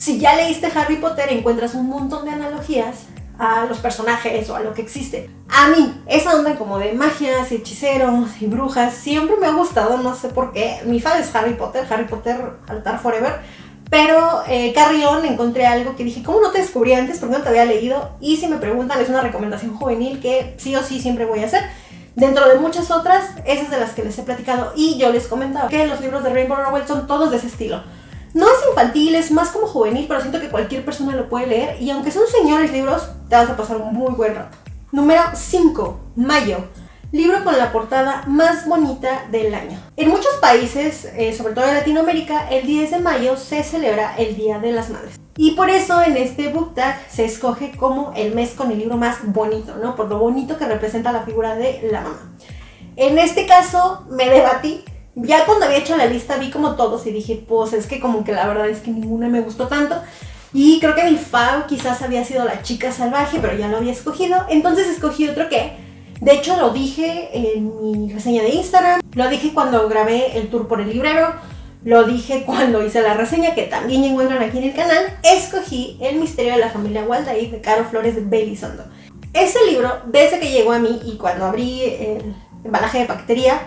[0.00, 3.04] si ya leíste Harry Potter encuentras un montón de analogías
[3.38, 5.28] a los personajes o a lo que existe.
[5.48, 9.98] A mí, esa onda como de magias y hechiceros y brujas siempre me ha gustado,
[9.98, 10.80] no sé por qué.
[10.86, 13.40] Mi fan es Harry Potter, Harry Potter Altar Forever
[13.90, 17.18] pero eh, Carrión encontré algo que dije, ¿cómo no te descubrí antes?
[17.18, 18.10] Porque no te había leído.
[18.20, 21.46] Y si me preguntan, es una recomendación juvenil que sí o sí siempre voy a
[21.46, 21.64] hacer.
[22.14, 24.72] Dentro de muchas otras, esas de las que les he platicado.
[24.76, 27.82] Y yo les comentaba que los libros de Rainbow Rowell son todos de ese estilo.
[28.32, 31.82] No es infantil, es más como juvenil, pero siento que cualquier persona lo puede leer.
[31.82, 34.56] Y aunque son señores libros, te vas a pasar un muy buen rato.
[34.92, 36.00] Número 5.
[36.16, 36.58] Mayo
[37.12, 39.78] libro con la portada más bonita del año.
[39.96, 44.36] En muchos países, eh, sobre todo en Latinoamérica, el 10 de mayo se celebra el
[44.36, 45.18] Día de las Madres.
[45.36, 48.96] Y por eso en este book tag se escoge como el mes con el libro
[48.96, 49.96] más bonito, ¿no?
[49.96, 52.32] Por lo bonito que representa la figura de la mamá.
[52.96, 54.84] En este caso me debatí.
[55.22, 58.24] Ya cuando había hecho la lista vi como todos y dije, pues es que como
[58.24, 59.96] que la verdad es que ninguna me gustó tanto.
[60.52, 63.92] Y creo que mi fav quizás había sido la chica salvaje, pero ya lo había
[63.92, 64.44] escogido.
[64.48, 65.72] Entonces escogí otro que
[66.20, 70.68] de hecho, lo dije en mi reseña de Instagram, lo dije cuando grabé el tour
[70.68, 71.32] por el librero,
[71.82, 75.18] lo dije cuando hice la reseña, que también encuentran aquí en el canal.
[75.22, 78.84] Escogí El misterio de la familia Waldair de Caro Flores de Belisondo.
[79.32, 83.58] Ese libro, desde que llegó a mí y cuando abrí el embalaje de paquetería,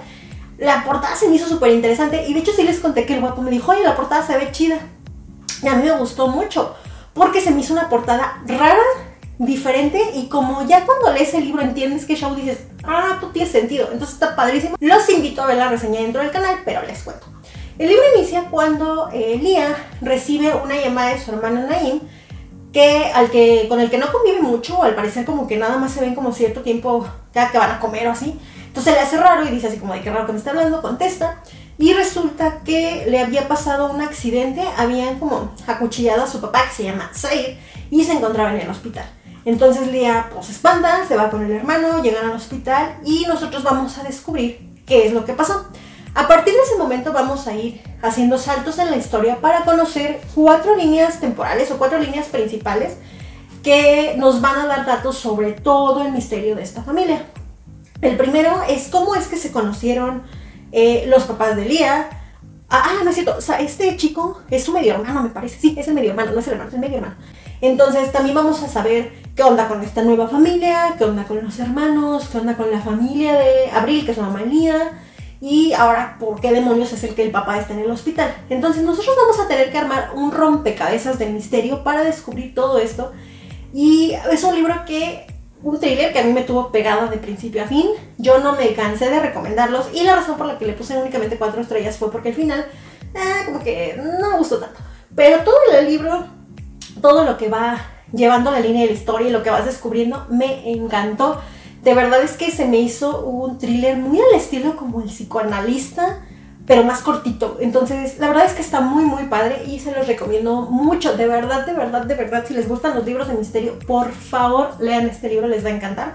[0.58, 2.26] la portada se me hizo súper interesante.
[2.28, 4.38] Y de hecho, sí les conté que el guapo me dijo, oye, la portada se
[4.38, 4.80] ve chida.
[5.62, 6.76] Y a mí me gustó mucho,
[7.13, 8.84] porque se me hizo una portada rara
[9.38, 13.52] diferente y como ya cuando lees el libro entiendes que show dices, ah, tú tienes
[13.52, 14.76] sentido, entonces está padrísimo.
[14.80, 17.26] Los invito a ver la reseña dentro del canal, pero les cuento.
[17.80, 22.02] El libro inicia cuando eh, recibe una llamada de su hermano Naim,
[22.72, 25.92] que, al que, con el que no convive mucho, al parecer como que nada más
[25.92, 28.39] se ven como cierto tiempo que van a comer o así.
[28.74, 30.82] Entonces le hace raro y dice así como de qué raro que me está hablando,
[30.82, 31.44] contesta.
[31.78, 36.74] Y resulta que le había pasado un accidente, habían como acuchillado a su papá que
[36.78, 37.58] se llama Said
[37.92, 39.06] y se encontraba en el hospital.
[39.46, 43.96] Entonces Lía pues espanta, se va con el hermano, llegan al hospital y nosotros vamos
[44.00, 45.68] a descubrir qué es lo que pasó.
[46.16, 50.20] A partir de ese momento vamos a ir haciendo saltos en la historia para conocer
[50.34, 52.98] cuatro líneas temporales o cuatro líneas principales
[53.62, 57.24] que nos van a dar datos sobre todo el misterio de esta familia.
[58.04, 60.24] El primero es cómo es que se conocieron
[60.74, 62.10] eh, los papás de Lía.
[62.70, 65.58] Ah, ah, no es cierto, o sea, este chico es su medio hermano, me parece.
[65.60, 67.16] Sí, es el medio hermano, no es el hermano, es el medio hermano.
[67.62, 71.58] Entonces también vamos a saber qué onda con esta nueva familia, qué onda con los
[71.60, 75.00] hermanos, qué onda con la familia de Abril, que es la mamá mía,
[75.39, 78.36] y ahora por qué demonios es el que el papá está en el hospital.
[78.50, 83.13] Entonces nosotros vamos a tener que armar un rompecabezas del misterio para descubrir todo esto.
[83.74, 85.26] Y es un libro que,
[85.63, 87.88] un thriller que a mí me tuvo pegada de principio a fin.
[88.17, 91.38] Yo no me cansé de recomendarlos y la razón por la que le puse únicamente
[91.38, 92.65] cuatro estrellas fue porque al final,
[93.15, 94.80] ah, como que no me gustó tanto.
[95.15, 96.26] Pero todo el libro
[97.02, 100.26] todo lo que va llevando la línea de la historia y lo que vas descubriendo
[100.30, 101.41] me encantó.
[101.84, 106.26] De verdad es que se me hizo un thriller muy al estilo como el psicoanalista,
[106.65, 107.58] pero más cortito.
[107.60, 111.17] Entonces, la verdad es que está muy, muy padre y se los recomiendo mucho.
[111.17, 114.76] De verdad, de verdad, de verdad, si les gustan los libros de misterio, por favor,
[114.80, 116.13] lean este libro, les va a encantar.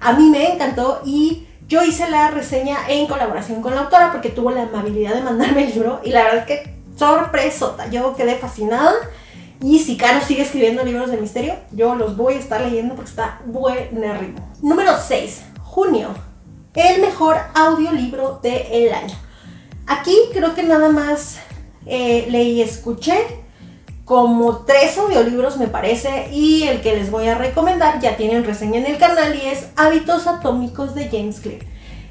[0.00, 4.28] A mí me encantó y yo hice la reseña en colaboración con la autora porque
[4.28, 8.36] tuvo la amabilidad de mandarme el libro y la verdad es que sorpresota, yo quedé
[8.36, 8.92] fascinada.
[9.62, 13.10] Y si Caro sigue escribiendo libros de misterio, yo los voy a estar leyendo porque
[13.10, 14.52] está buenérrimo.
[14.60, 15.44] Número 6.
[15.62, 16.10] Junio.
[16.74, 19.25] El mejor audiolibro del año.
[19.86, 21.38] Aquí creo que nada más
[21.86, 23.16] eh, leí y escuché
[24.04, 28.78] como tres audiolibros me parece y el que les voy a recomendar ya tienen reseña
[28.78, 31.60] en el canal y es Hábitos Atómicos de James Clear.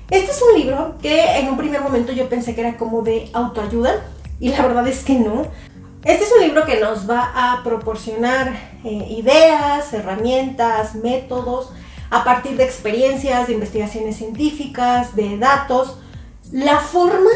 [0.10, 3.30] Este es un libro que en un primer momento yo pensé que era como de
[3.34, 4.06] autoayuda
[4.40, 5.48] y la verdad es que no.
[6.04, 11.72] Este es un libro que nos va a proporcionar eh, ideas, herramientas, métodos
[12.10, 15.98] a partir de experiencias, de investigaciones científicas, de datos,
[16.52, 17.32] la forma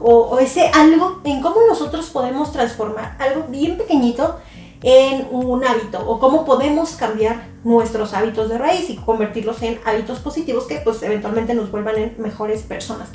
[0.00, 4.38] o, ese algo en cómo nosotros podemos transformar algo bien pequeñito
[4.82, 10.20] en un hábito o cómo podemos cambiar nuestros hábitos de raíz y convertirlos en hábitos
[10.20, 13.08] positivos que pues eventualmente nos vuelvan en mejores personas.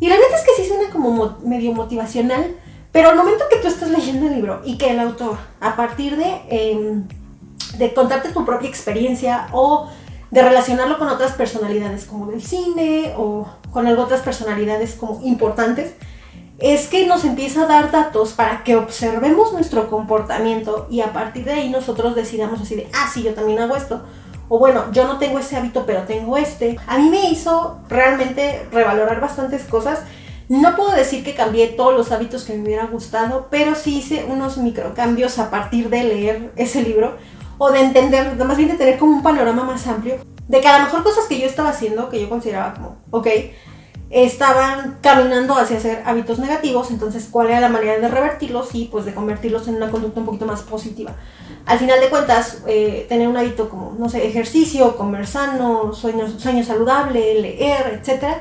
[0.00, 2.56] Y la neta es que sí suena como medio motivacional,
[2.90, 6.16] pero al momento que tú estás leyendo el libro y que el autor, a partir
[6.16, 7.06] de, em,
[7.76, 9.88] de contarte tu propia experiencia o
[10.30, 15.92] de relacionarlo con otras personalidades como del cine o con otras personalidades como importantes,
[16.58, 21.44] es que nos empieza a dar datos para que observemos nuestro comportamiento y a partir
[21.44, 24.02] de ahí nosotros decidamos así de, ah, sí, yo también hago esto.
[24.48, 26.76] O bueno, yo no tengo ese hábito, pero tengo este.
[26.86, 30.00] A mí me hizo realmente revalorar bastantes cosas.
[30.48, 34.26] No puedo decir que cambié todos los hábitos que me hubiera gustado, pero sí hice
[34.28, 37.16] unos microcambios a partir de leer ese libro
[37.56, 40.16] o de entender, más bien de tener como un panorama más amplio
[40.48, 43.26] de que a lo mejor cosas que yo estaba haciendo, que yo consideraba como, ok,
[44.14, 49.04] estaban caminando hacia hacer hábitos negativos, entonces cuál era la manera de revertirlos y pues
[49.04, 51.16] de convertirlos en una conducta un poquito más positiva.
[51.66, 56.28] Al final de cuentas, eh, tener un hábito como, no sé, ejercicio, comer sano, sueño,
[56.38, 58.36] sueño saludable, leer, etc.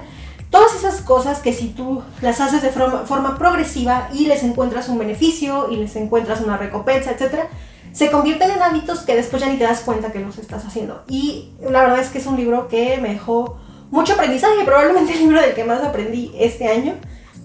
[0.51, 4.89] Todas esas cosas que si tú las haces de forma, forma progresiva y les encuentras
[4.89, 7.45] un beneficio y les encuentras una recompensa, etc.,
[7.93, 11.03] se convierten en hábitos que después ya ni te das cuenta que los estás haciendo.
[11.07, 13.57] Y la verdad es que es un libro que me dejó
[13.93, 16.95] mucho aprendizaje, probablemente el libro del que más aprendí este año.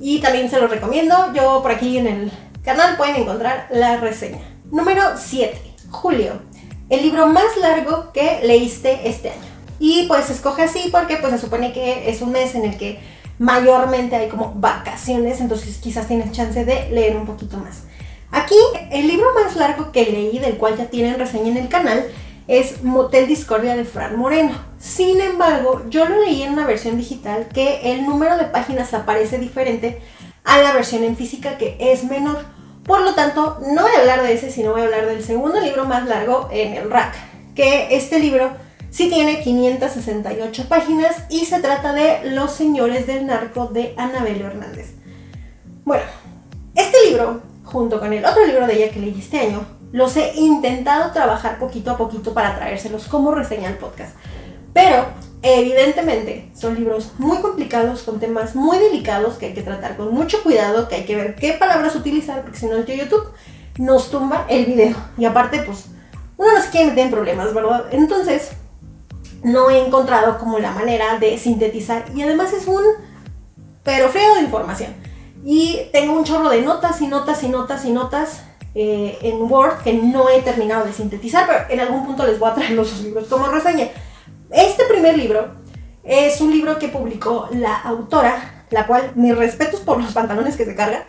[0.01, 1.15] Y también se lo recomiendo.
[1.35, 2.33] Yo por aquí en el
[2.65, 4.41] canal pueden encontrar la reseña.
[4.71, 5.61] Número 7.
[5.91, 6.41] Julio.
[6.89, 9.43] El libro más largo que leíste este año.
[9.79, 12.99] Y pues escoge así porque pues se supone que es un mes en el que
[13.39, 17.83] mayormente hay como vacaciones, entonces quizás tienes chance de leer un poquito más.
[18.31, 18.57] Aquí,
[18.91, 22.07] el libro más largo que leí, del cual ya tienen reseña en el canal,
[22.47, 24.68] es Motel Discordia de Fran Moreno.
[24.79, 29.39] Sin embargo, yo lo leí en una versión digital que el número de páginas aparece
[29.39, 30.01] diferente
[30.45, 32.45] a la versión en física que es menor.
[32.85, 35.61] Por lo tanto, no voy a hablar de ese, sino voy a hablar del segundo
[35.61, 37.15] libro más largo en el rack,
[37.55, 38.53] que este libro
[38.91, 44.95] sí tiene 568 páginas y se trata de Los Señores del Narco de Anabel Hernández.
[45.85, 46.05] Bueno,
[46.75, 50.35] este libro, junto con el otro libro de ella que leí este año, los he
[50.37, 54.15] intentado trabajar poquito a poquito para traérselos como reseña al podcast.
[54.73, 55.07] Pero
[55.43, 60.43] evidentemente son libros muy complicados, con temas muy delicados que hay que tratar con mucho
[60.43, 63.33] cuidado, que hay que ver qué palabras utilizar, porque si no el YouTube
[63.79, 64.97] nos tumba el video.
[65.17, 65.87] Y aparte, pues,
[66.37, 67.87] uno no se quiere meter problemas, ¿verdad?
[67.93, 68.51] Entonces,
[69.43, 72.05] no he encontrado como la manera de sintetizar.
[72.15, 72.83] Y además es un
[73.89, 74.93] pero feo de información.
[75.45, 78.43] Y tengo un chorro de notas y notas y notas y notas
[78.75, 82.51] eh, en Word que no he terminado de sintetizar, pero en algún punto les voy
[82.51, 83.89] a traer los libros como reseña.
[84.99, 85.55] Primer libro
[86.03, 90.65] es un libro que publicó la autora, la cual mis respetos por los pantalones que
[90.65, 91.05] se carga,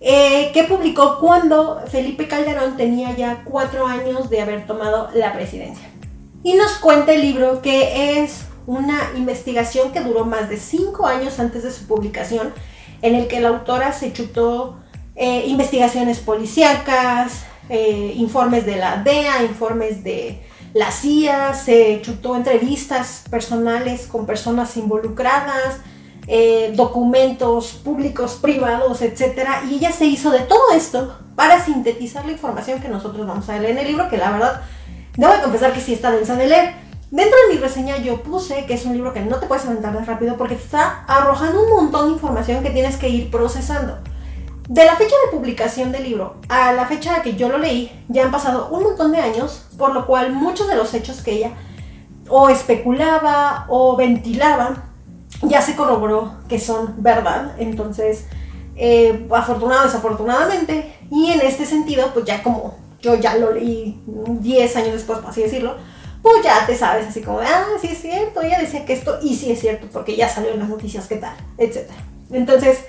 [0.00, 5.88] eh, que publicó cuando Felipe Calderón tenía ya cuatro años de haber tomado la presidencia.
[6.42, 11.38] Y nos cuenta el libro que es una investigación que duró más de cinco años
[11.38, 12.52] antes de su publicación,
[13.02, 14.80] en el que la autora se chutó
[15.14, 20.42] eh, investigaciones policíacas, eh, informes de la DEA, informes de
[20.74, 25.78] la CIA, se chutó entrevistas personales con personas involucradas,
[26.26, 29.48] eh, documentos públicos, privados, etc.
[29.70, 33.58] Y ella se hizo de todo esto para sintetizar la información que nosotros vamos a
[33.58, 34.62] leer en el libro, que la verdad,
[35.16, 36.74] debo de confesar que sí está densa de leer.
[37.10, 39.98] Dentro de mi reseña yo puse que es un libro que no te puedes aventar
[39.98, 43.96] de rápido porque está arrojando un montón de información que tienes que ir procesando.
[44.68, 48.24] De la fecha de publicación del libro a la fecha que yo lo leí, ya
[48.24, 51.52] han pasado un montón de años, por lo cual muchos de los hechos que ella
[52.28, 54.84] o especulaba o ventilaba
[55.40, 57.54] ya se corroboró que son verdad.
[57.58, 58.26] Entonces,
[58.76, 64.76] eh, afortunado desafortunadamente, y en este sentido, pues ya como yo ya lo leí 10
[64.76, 65.76] años después, por así decirlo,
[66.20, 69.34] pues ya te sabes así como, ah, sí es cierto, ella decía que esto, y
[69.34, 71.88] sí es cierto, porque ya salió en las noticias, qué tal, etc.
[72.30, 72.84] Entonces,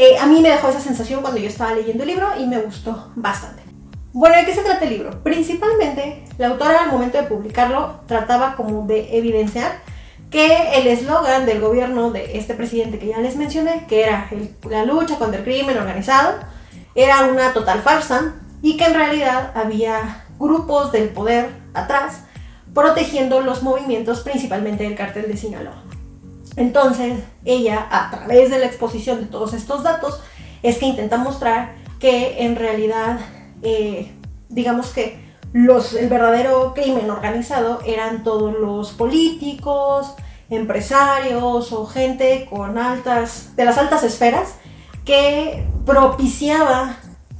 [0.00, 2.60] eh, a mí me dejó esa sensación cuando yo estaba leyendo el libro y me
[2.60, 3.64] gustó bastante.
[4.12, 5.24] Bueno, ¿de qué se trata el libro?
[5.24, 9.72] Principalmente, la autora al momento de publicarlo trataba como de evidenciar
[10.30, 14.30] que el eslogan del gobierno de este presidente que ya les mencioné, que era
[14.70, 16.34] la lucha contra el crimen organizado,
[16.94, 22.22] era una total farsa y que en realidad había grupos del poder atrás
[22.72, 25.87] protegiendo los movimientos principalmente del cártel de Sinaloa.
[26.58, 30.20] Entonces, ella, a través de la exposición de todos estos datos,
[30.64, 33.20] es que intenta mostrar que en realidad,
[33.62, 34.12] eh,
[34.48, 35.20] digamos que
[35.52, 40.14] los, el verdadero crimen organizado eran todos los políticos,
[40.50, 44.54] empresarios o gente con altas, de las altas esferas,
[45.04, 46.96] que propiciaba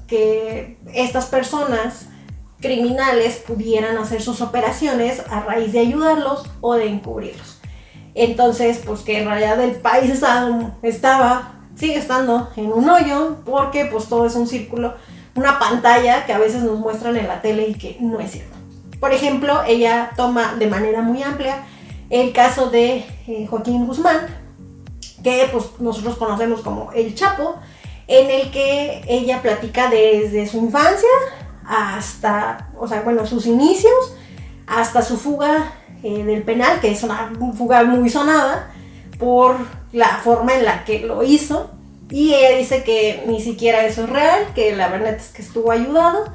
[0.07, 2.07] que estas personas
[2.61, 7.58] criminales pudieran hacer sus operaciones a raíz de ayudarlos o de encubrirlos.
[8.21, 14.09] Entonces, pues que en realidad el país estaba, sigue estando en un hoyo porque pues
[14.09, 14.95] todo es un círculo,
[15.37, 18.57] una pantalla que a veces nos muestran en la tele y que no es cierto.
[18.99, 21.65] Por ejemplo, ella toma de manera muy amplia
[22.11, 24.27] el caso de eh, Joaquín Guzmán,
[25.23, 27.55] que pues nosotros conocemos como el Chapo,
[28.09, 31.09] en el que ella platica desde su infancia
[31.65, 34.17] hasta, o sea, bueno, sus inicios,
[34.67, 38.73] hasta su fuga eh, del penal, que es una fuga muy sonada
[39.19, 39.57] por
[39.93, 41.71] la forma en la que lo hizo.
[42.11, 45.71] Y ella dice que ni siquiera eso es real, que la verdad es que estuvo
[45.71, 46.33] ayudado.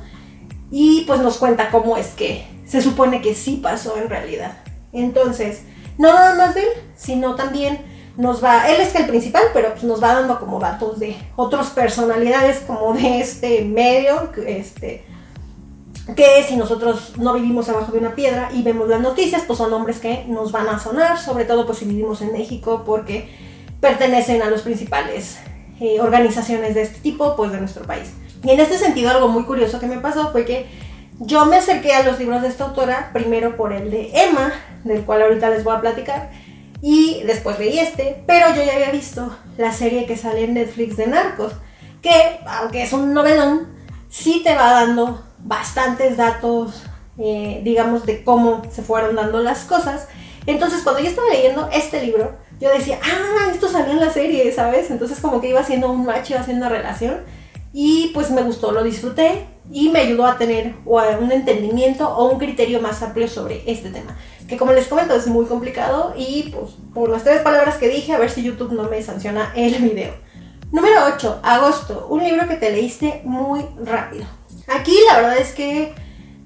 [0.71, 4.57] Y pues nos cuenta cómo es que se supone que sí pasó en realidad.
[4.91, 5.61] Entonces,
[5.97, 7.79] no nada más de él, sino también
[8.17, 11.71] nos va, él es el principal, pero pues nos va dando como datos de otras
[11.71, 15.03] personalidades como de este medio, este,
[16.15, 19.71] que si nosotros no vivimos abajo de una piedra y vemos las noticias, pues son
[19.71, 23.29] nombres que nos van a sonar, sobre todo pues si vivimos en México, porque
[23.79, 25.37] pertenecen a las principales
[25.79, 28.11] eh, organizaciones de este tipo, pues de nuestro país.
[28.43, 30.67] Y en este sentido algo muy curioso que me pasó fue que
[31.19, 34.51] yo me acerqué a los libros de esta autora, primero por el de Emma,
[34.83, 36.31] del cual ahorita les voy a platicar,
[36.81, 40.97] y después leí este, pero yo ya había visto la serie que sale en Netflix
[40.97, 41.53] de Narcos,
[42.01, 42.11] que
[42.45, 43.69] aunque es un novelón,
[44.09, 46.83] sí te va dando bastantes datos,
[47.17, 50.07] eh, digamos, de cómo se fueron dando las cosas.
[50.45, 54.51] Entonces, cuando yo estaba leyendo este libro, yo decía, ah, esto salió en la serie,
[54.51, 54.89] ¿sabes?
[54.91, 57.21] Entonces, como que iba haciendo un match, iba haciendo relación.
[57.73, 62.37] Y pues me gustó, lo disfruté y me ayudó a tener un entendimiento o un
[62.37, 64.15] criterio más amplio sobre este tema.
[64.47, 68.13] Que como les comento es muy complicado y pues por las tres palabras que dije,
[68.13, 70.13] a ver si YouTube no me sanciona el video.
[70.71, 74.25] Número 8, agosto, un libro que te leíste muy rápido.
[74.67, 75.93] Aquí la verdad es que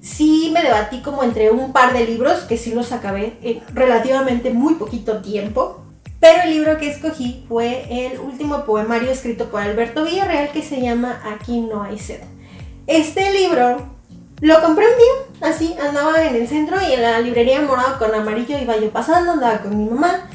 [0.00, 4.50] sí me debatí como entre un par de libros que sí los acabé en relativamente
[4.50, 5.84] muy poquito tiempo.
[6.20, 10.80] Pero el libro que escogí fue el último poemario escrito por Alberto Villarreal que se
[10.80, 12.20] llama Aquí no hay sed.
[12.88, 13.98] Este libro
[14.40, 18.14] lo compré un día, así, andaba en el centro y en la librería morado con
[18.14, 20.28] amarillo iba yo pasando, andaba con mi mamá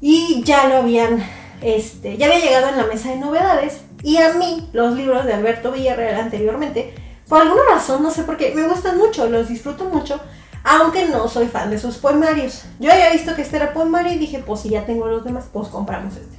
[0.00, 1.24] y ya lo habían,
[1.62, 5.34] este, ya había llegado en la mesa de novedades y a mí, los libros de
[5.34, 6.94] Alberto Villarreal anteriormente,
[7.28, 10.20] por alguna razón, no sé por qué, me gustan mucho, los disfruto mucho,
[10.64, 12.64] aunque no soy fan de sus poemarios.
[12.78, 15.44] Yo había visto que este era poemario y dije, pues si ya tengo los demás,
[15.52, 16.36] pues compramos este.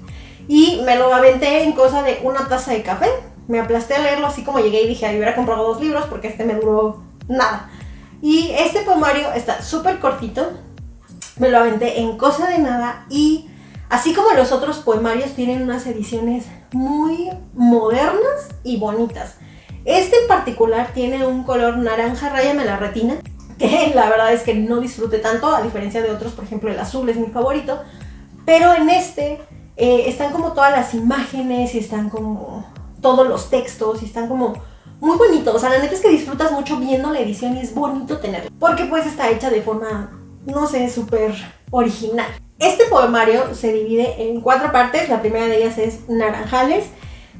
[0.47, 3.07] Y me lo aventé en cosa de una taza de café.
[3.47, 6.27] Me aplasté a leerlo así como llegué y dije, ay, hubiera comprado dos libros porque
[6.27, 7.69] este me duró nada.
[8.21, 10.51] Y este poemario está súper cortito.
[11.37, 13.47] Me lo aventé en cosa de nada y
[13.91, 19.35] Así como los otros poemarios tienen unas ediciones muy modernas y bonitas.
[19.85, 23.15] Este en particular tiene un color naranja rayame la retina,
[23.57, 26.79] que la verdad es que no disfrute tanto, a diferencia de otros, por ejemplo el
[26.79, 27.81] azul es mi favorito,
[28.45, 29.39] pero en este
[29.77, 32.65] eh, están como todas las imágenes y están como
[33.01, 34.53] todos los textos y están como
[34.99, 35.55] muy bonitos.
[35.55, 38.51] O sea, la neta es que disfrutas mucho viendo la edición y es bonito tenerla,
[38.59, 40.11] porque pues está hecha de forma,
[40.45, 41.33] no sé, súper
[41.71, 42.29] original.
[42.59, 45.09] Este poemario se divide en cuatro partes.
[45.09, 46.85] La primera de ellas es Naranjales,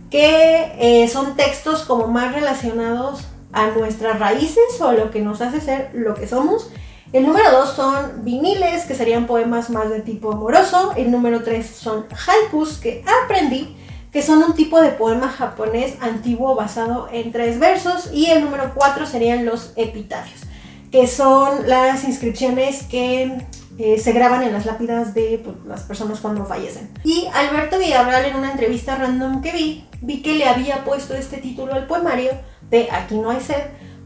[0.10, 5.42] que eh, son textos como más relacionados a nuestras raíces o a lo que nos
[5.42, 6.72] hace ser lo que somos.
[7.14, 10.94] El número dos son viniles, que serían poemas más de tipo amoroso.
[10.96, 13.76] El número tres son haikus, que aprendí,
[14.14, 18.10] que son un tipo de poema japonés antiguo basado en tres versos.
[18.14, 20.42] Y el número cuatro serían los epitafios,
[20.90, 23.46] que son las inscripciones que
[23.84, 26.92] eh, se graban en las lápidas de pues, las personas cuando fallecen.
[27.04, 31.38] Y Alberto Villarreal en una entrevista random que vi, vi que le había puesto este
[31.38, 32.32] título al poemario
[32.70, 33.62] de Aquí no hay sed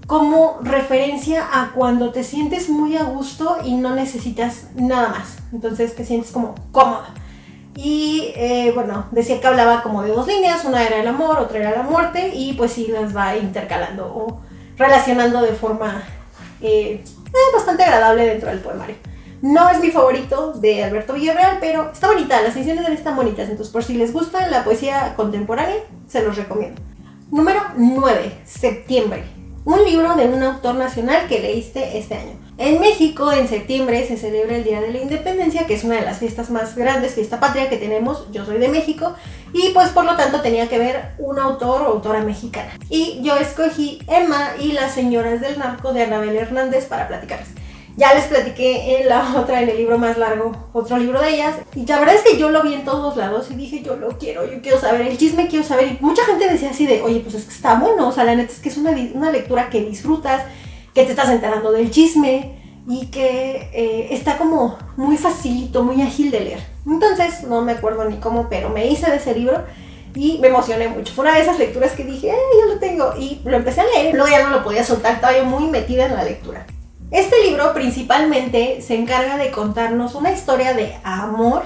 [0.07, 5.39] como referencia a cuando te sientes muy a gusto y no necesitas nada más.
[5.51, 7.13] Entonces te sientes como cómoda.
[7.75, 11.59] Y eh, bueno, decía que hablaba como de dos líneas, una era el amor, otra
[11.59, 14.05] era la muerte, y pues sí las va intercalando.
[14.05, 14.41] O
[14.77, 16.03] relacionando de forma
[16.61, 17.03] eh,
[17.53, 18.95] bastante agradable dentro del poemario.
[19.45, 23.15] No es mi favorito de Alberto Villarreal, pero está bonita, las ediciones de él están
[23.15, 25.75] bonitas, entonces por si les gusta la poesía contemporánea,
[26.07, 26.81] se los recomiendo.
[27.29, 29.23] Número 9, septiembre.
[29.63, 32.31] Un libro de un autor nacional que leíste este año.
[32.57, 36.05] En México, en septiembre, se celebra el Día de la Independencia, que es una de
[36.05, 38.25] las fiestas más grandes, fiesta patria que tenemos.
[38.31, 39.13] Yo soy de México
[39.53, 42.71] y pues por lo tanto tenía que ver un autor o autora mexicana.
[42.89, 47.49] Y yo escogí Emma y las señoras del narco de Anabel Hernández para platicarles.
[47.97, 51.55] Ya les platiqué en la otra, en el libro más largo, otro libro de ellas.
[51.75, 54.17] Y la verdad es que yo lo vi en todos lados y dije, yo lo
[54.17, 55.87] quiero, yo quiero saber, el chisme quiero saber.
[55.87, 58.35] Y mucha gente decía así de, oye, pues es que está bueno, o sea, la
[58.35, 60.43] neta es que es una, una lectura que disfrutas,
[60.93, 62.55] que te estás enterando del chisme
[62.87, 66.59] y que eh, está como muy facilito, muy ágil de leer.
[66.85, 69.63] Entonces, no me acuerdo ni cómo, pero me hice de ese libro
[70.13, 71.13] y me emocioné mucho.
[71.13, 73.13] Fue una de esas lecturas que dije, eh, yo lo tengo.
[73.19, 76.05] Y lo empecé a leer, luego ya no lo podía soltar, estaba yo muy metida
[76.05, 76.65] en la lectura.
[77.11, 81.63] Este libro principalmente se encarga de contarnos una historia de amor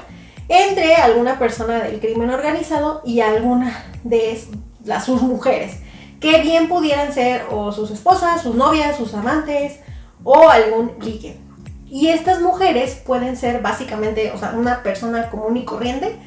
[0.50, 4.42] entre alguna persona del crimen organizado y alguna de
[4.84, 5.78] las, sus mujeres,
[6.20, 9.80] que bien pudieran ser o sus esposas, sus novias, sus amantes
[10.24, 11.40] o algún ligue.
[11.88, 16.20] Y estas mujeres pueden ser básicamente, o sea, una persona común y corriente,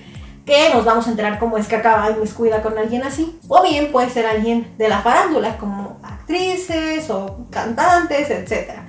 [0.44, 3.38] que nos vamos a enterar cómo es que acaba cuida con alguien así.
[3.48, 8.80] O bien puede ser alguien de la farándula, como actrices o cantantes, etc.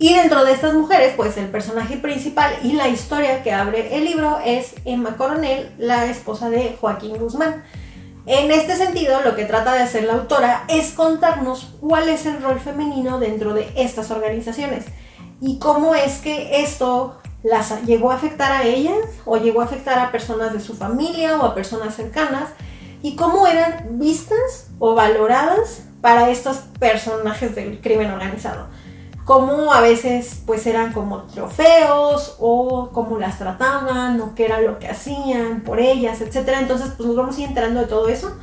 [0.00, 4.04] Y dentro de estas mujeres, pues el personaje principal y la historia que abre el
[4.04, 7.64] libro es Emma Coronel, la esposa de Joaquín Guzmán.
[8.24, 12.40] En este sentido, lo que trata de hacer la autora es contarnos cuál es el
[12.40, 14.84] rol femenino dentro de estas organizaciones
[15.40, 19.98] y cómo es que esto las llegó a afectar a ellas o llegó a afectar
[19.98, 22.50] a personas de su familia o a personas cercanas
[23.02, 28.68] y cómo eran vistas o valoradas para estos personajes del crimen organizado
[29.28, 34.78] cómo a veces pues eran como trofeos o cómo las trataban o qué era lo
[34.78, 36.60] que hacían por ellas, etcétera.
[36.60, 38.34] Entonces pues nos vamos a ir enterando de todo eso.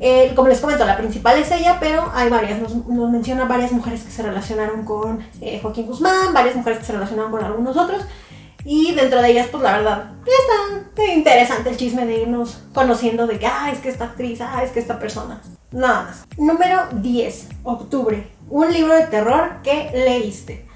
[0.00, 4.04] Eh, como les comento, la principal es ella, pero hay varias, nos, menciona varias mujeres
[4.04, 8.02] que se relacionaron con eh, Joaquín Guzmán, varias mujeres que se relacionaron con algunos otros.
[8.64, 13.38] Y dentro de ellas, pues la verdad, está interesante el chisme de irnos conociendo de
[13.38, 15.42] que, ah, es que esta actriz, ah, es que esta persona.
[15.72, 16.24] Nada más.
[16.38, 20.66] Número 10, octubre un libro de terror que leíste.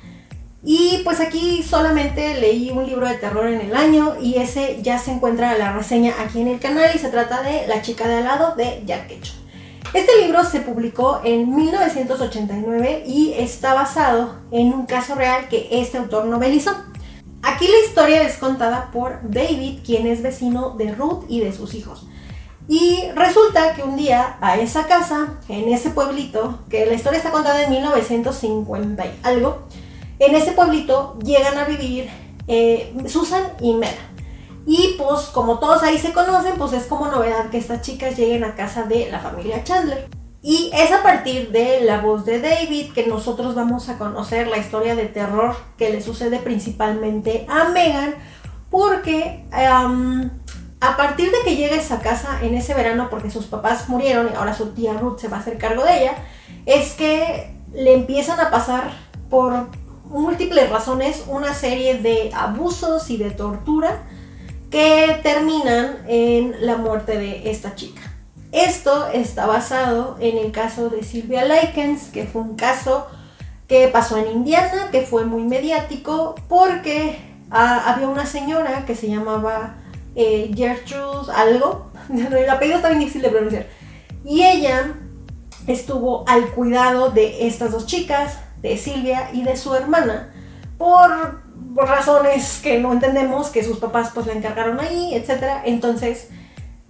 [0.65, 4.99] Y pues aquí solamente leí un libro de terror en el año y ese ya
[4.99, 8.17] se encuentra la reseña aquí en el canal y se trata de La chica de
[8.17, 9.37] al lado de Jack Ketchum.
[9.93, 15.99] Este libro se publicó en 1989 y está basado en un caso real que este
[15.99, 16.73] autor novelizó.
[17.43, 21.75] Aquí la historia es contada por David, quien es vecino de Ruth y de sus
[21.75, 22.07] hijos.
[22.69, 27.31] Y resulta que un día a esa casa, en ese pueblito, que la historia está
[27.31, 29.59] contada en 1950 y algo,
[30.19, 32.09] en ese pueblito llegan a vivir
[32.49, 33.93] eh, Susan y Mela.
[34.67, 38.43] Y pues como todos ahí se conocen, pues es como novedad que estas chicas lleguen
[38.43, 40.09] a casa de la familia Chandler.
[40.43, 44.59] Y es a partir de la voz de David que nosotros vamos a conocer la
[44.59, 48.15] historia de terror que le sucede principalmente a Megan,
[48.71, 49.45] porque
[50.87, 54.31] a partir de que llega a esa casa en ese verano, porque sus papás murieron
[54.33, 56.15] y ahora su tía Ruth se va a hacer cargo de ella,
[56.65, 58.93] es que le empiezan a pasar
[59.29, 59.67] por
[60.05, 64.05] múltiples razones una serie de abusos y de tortura
[64.71, 68.03] que terminan en la muerte de esta chica.
[68.53, 73.07] Esto está basado en el caso de Sylvia Likens, que fue un caso
[73.67, 77.19] que pasó en Indiana, que fue muy mediático porque
[77.51, 79.75] ah, había una señora que se llamaba
[80.17, 83.67] eh, Gertrude algo, el apellido está bien difícil de pronunciar,
[84.25, 84.95] y ella
[85.69, 90.33] estuvo al cuidado de estas dos chicas, de Silvia y de su hermana,
[90.79, 91.45] por,
[91.77, 95.61] razones que no entendemos, que sus papás pues la encargaron ahí, etc.
[95.67, 96.29] Entonces,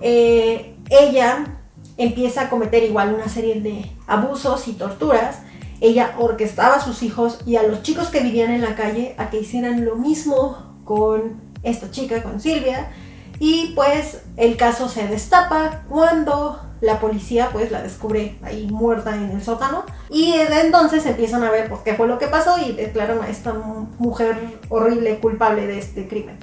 [0.00, 1.58] eh, ella
[1.96, 5.40] empieza a cometer igual una serie de abusos y torturas.
[5.80, 9.28] Ella orquestaba a sus hijos y a los chicos que vivían en la calle a
[9.28, 12.90] que hicieran lo mismo con esta chica, con Silvia.
[13.38, 19.30] Y pues el caso se destapa cuando la policía pues la descubre ahí muerta en
[19.30, 22.72] el sótano y de entonces empiezan a ver por qué fue lo que pasó y
[22.72, 23.54] declaran a esta
[23.98, 26.38] mujer horrible culpable de este crimen.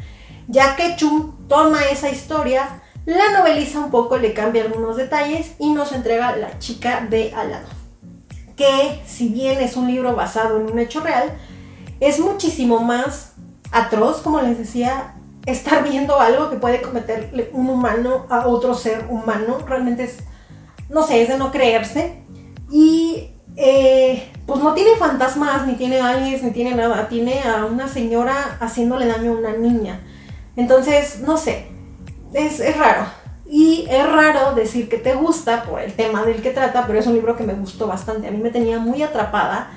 [0.47, 5.71] Ya que Chum toma esa historia, la noveliza un poco, le cambia algunos detalles y
[5.71, 7.67] nos entrega La chica de al lado.
[8.55, 11.31] Que si bien es un libro basado en un hecho real,
[11.99, 13.33] es muchísimo más
[13.71, 15.15] atroz, como les decía,
[15.45, 19.59] estar viendo algo que puede cometerle un humano a otro ser humano.
[19.65, 20.19] Realmente es,
[20.89, 22.23] no sé, es de no creerse.
[22.71, 27.07] Y eh, pues no tiene fantasmas, ni tiene aliens, ni tiene nada.
[27.07, 30.01] Tiene a una señora haciéndole daño a una niña.
[30.55, 31.67] Entonces, no sé,
[32.33, 33.05] es, es raro.
[33.45, 37.05] Y es raro decir que te gusta por el tema del que trata, pero es
[37.05, 38.27] un libro que me gustó bastante.
[38.27, 39.71] A mí me tenía muy atrapada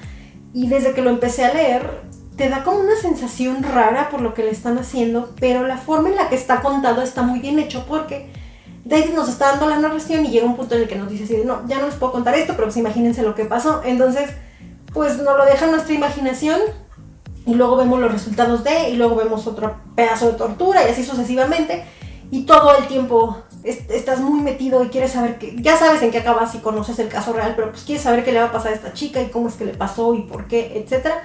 [0.55, 2.06] y desde que lo empecé a leer
[2.37, 6.11] te da como una sensación rara por lo que le están haciendo, pero la forma
[6.11, 8.31] en la que está contado está muy bien hecho porque
[8.85, 11.25] David nos está dando la narración y llega un punto en el que nos dice
[11.25, 13.83] así, no, ya no les puedo contar esto, pero pues imagínense lo que pasó.
[13.85, 14.31] Entonces,
[14.93, 16.61] pues nos lo deja nuestra imaginación
[17.47, 21.05] y luego vemos los resultados de, y luego vemos otro pedazo de tortura y así
[21.05, 21.85] sucesivamente.
[22.31, 26.19] Y todo el tiempo estás muy metido y quieres saber que, ya sabes en qué
[26.19, 28.73] acabas y conoces el caso real, pero pues quieres saber qué le va a pasar
[28.73, 31.23] a esta chica y cómo es que le pasó y por qué, etcétera.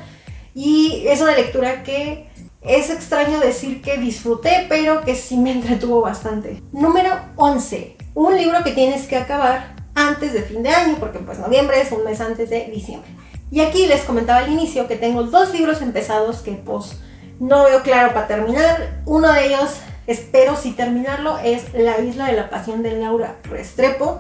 [0.54, 2.30] Y es una lectura que
[2.62, 6.62] es extraño decir que disfruté, pero que sí me entretuvo bastante.
[6.72, 7.98] Número 11.
[8.14, 11.92] Un libro que tienes que acabar antes de fin de año, porque pues noviembre es
[11.92, 13.10] un mes antes de diciembre.
[13.50, 16.98] Y aquí les comentaba al inicio que tengo dos libros empezados que pues
[17.40, 19.02] no veo claro para terminar.
[19.06, 19.78] Uno de ellos,
[20.08, 24.20] espero si terminarlo, es La isla de la pasión de Laura Restrepo,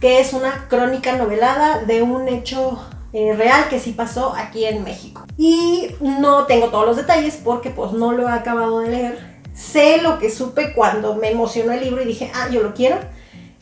[0.00, 2.82] que es una crónica novelada de un hecho
[3.12, 5.24] eh, real que sí pasó aquí en México.
[5.36, 9.42] Y no tengo todos los detalles porque pues no lo he acabado de leer.
[9.54, 12.96] Sé lo que supe cuando me emocionó el libro y dije, ah, yo lo quiero.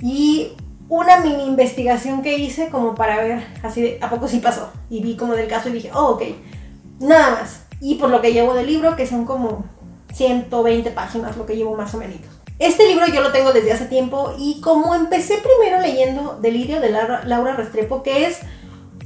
[0.01, 0.53] Y
[0.89, 4.73] una mini investigación que hice como para ver así de, ¿a poco sí pasó?
[4.89, 6.23] Y vi como del caso y dije, oh, ok,
[7.01, 7.65] nada más.
[7.81, 9.65] Y por lo que llevo del libro, que son como
[10.13, 12.17] 120 páginas, lo que llevo más o menos.
[12.59, 16.91] Este libro yo lo tengo desde hace tiempo y como empecé primero leyendo Delirio de
[16.91, 18.41] Laura Restrepo, que es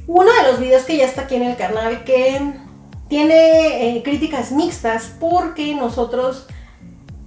[0.07, 2.53] uno de los videos que ya está aquí en el canal que
[3.07, 6.47] tiene eh, críticas mixtas porque nosotros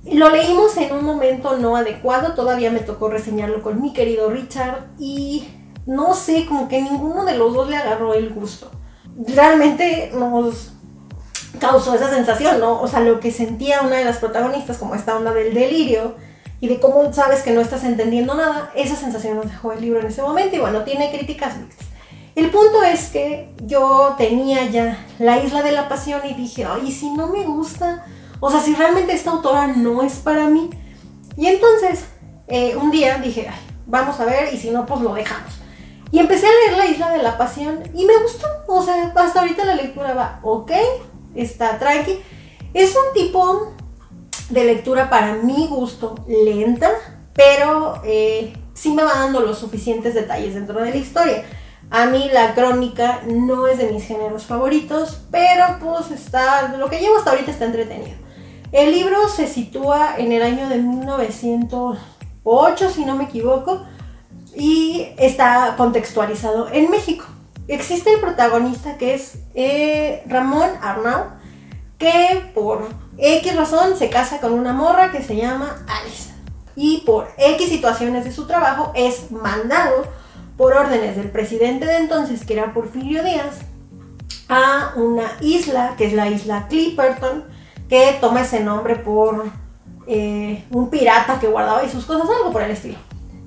[0.05, 4.87] lo leímos en un momento no adecuado, todavía me tocó reseñarlo con mi querido Richard
[4.99, 5.49] y
[5.87, 8.71] no sé, como que ninguno de los dos le agarró el gusto.
[9.27, 10.73] Realmente nos
[11.59, 12.81] causó esa sensación, ¿no?
[12.81, 16.17] O sea, lo que sentía una de las protagonistas, como esta onda del delirio
[16.61, 20.01] y de cómo sabes que no estás entendiendo nada, esa sensación nos dejó el libro
[20.01, 21.88] en ese momento y bueno, tiene críticas mixtas.
[22.39, 26.93] El punto es que yo tenía ya la isla de la pasión y dije, ay,
[26.93, 28.07] si no me gusta,
[28.39, 30.71] o sea, si realmente esta autora no es para mí.
[31.37, 32.05] Y entonces,
[32.47, 33.51] eh, un día dije,
[33.87, 35.53] vamos a ver, y si no, pues lo dejamos.
[36.13, 38.47] Y empecé a leer La Isla de la Pasión y me gustó.
[38.69, 40.71] O sea, hasta ahorita la lectura va ok,
[41.35, 42.21] está tranqui.
[42.73, 43.73] Es un tipo
[44.51, 46.93] de lectura para mi gusto lenta,
[47.35, 51.45] pero eh, sí me va dando los suficientes detalles dentro de la historia.
[51.91, 57.01] A mí la crónica no es de mis géneros favoritos, pero pues está, lo que
[57.01, 58.19] llevo hasta ahorita está entretenido.
[58.73, 63.87] El libro se sitúa en el año de 1908, si no me equivoco,
[64.55, 67.25] y está contextualizado en México.
[67.69, 71.39] Existe el protagonista que es eh, Ramón Arnau,
[71.97, 72.87] que por
[73.17, 76.35] X razón se casa con una morra que se llama Alice.
[76.77, 80.19] Y por X situaciones de su trabajo es mandado
[80.59, 83.61] por órdenes del presidente de entonces, que era Porfirio Díaz,
[84.49, 87.45] a una isla, que es la isla Clipperton,
[87.89, 89.47] que toma ese nombre por
[90.09, 92.99] eh, un pirata que guardaba ahí sus cosas, algo por el estilo.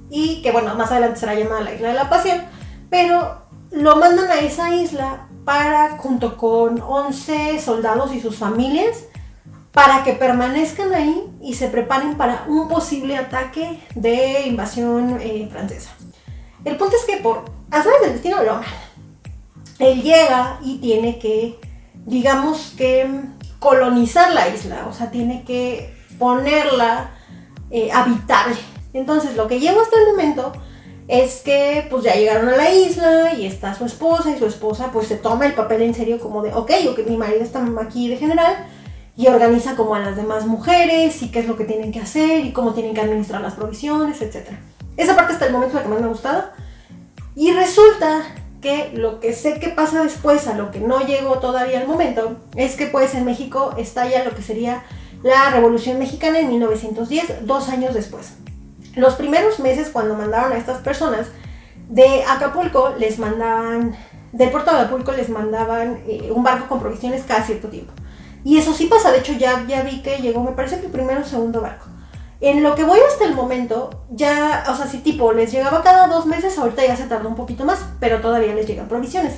[0.09, 2.41] Y que bueno, más adelante será llamada la Isla de la Pasión,
[2.89, 3.41] pero
[3.71, 9.05] lo mandan a esa isla para, junto con 11 soldados y sus familias,
[9.73, 15.91] para que permanezcan ahí y se preparen para un posible ataque de invasión eh, francesa.
[16.65, 18.61] El punto es que por azares del destino lo
[19.79, 21.59] Él llega y tiene que,
[22.05, 23.07] digamos que,
[23.59, 27.11] colonizar la isla, o sea, tiene que ponerla
[27.69, 28.55] eh, habitable.
[28.93, 30.51] Entonces, lo que llevo hasta el momento
[31.07, 34.91] es que pues ya llegaron a la isla y está su esposa y su esposa
[34.93, 38.07] pues se toma el papel en serio como de, ok, ok, mi marido está aquí
[38.07, 38.65] de general
[39.17, 42.45] y organiza como a las demás mujeres y qué es lo que tienen que hacer
[42.45, 44.59] y cómo tienen que administrar las provisiones, etcétera.
[44.97, 46.43] Esa parte hasta el momento es la que más me ha gustado.
[47.35, 48.23] Y resulta
[48.61, 52.37] que lo que sé que pasa después, a lo que no llegó todavía al momento,
[52.55, 54.83] es que pues en México estalla lo que sería
[55.23, 58.33] la Revolución Mexicana en 1910, dos años después.
[58.95, 61.27] Los primeros meses cuando mandaron a estas personas
[61.89, 63.95] de Acapulco, les mandaban,
[64.31, 67.93] del puerto de Acapulco les mandaban eh, un barco con provisiones cada cierto tiempo.
[68.43, 70.91] Y eso sí pasa, de hecho ya, ya vi que llegó, me parece que el
[70.91, 71.85] primero o segundo barco.
[72.41, 76.07] En lo que voy hasta el momento, ya, o sea, si tipo les llegaba cada
[76.07, 79.35] dos meses, ahorita ya se tarda un poquito más, pero todavía les llegan provisiones.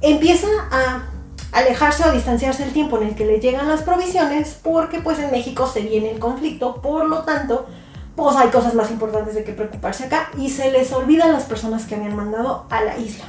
[0.00, 1.04] Empieza a
[1.52, 5.30] alejarse o distanciarse el tiempo en el que les llegan las provisiones, porque pues en
[5.30, 7.66] México se viene el conflicto, por lo tanto,
[8.16, 11.86] pues hay cosas más importantes de que preocuparse acá y se les olvidan las personas
[11.86, 13.26] que habían mandado a la isla.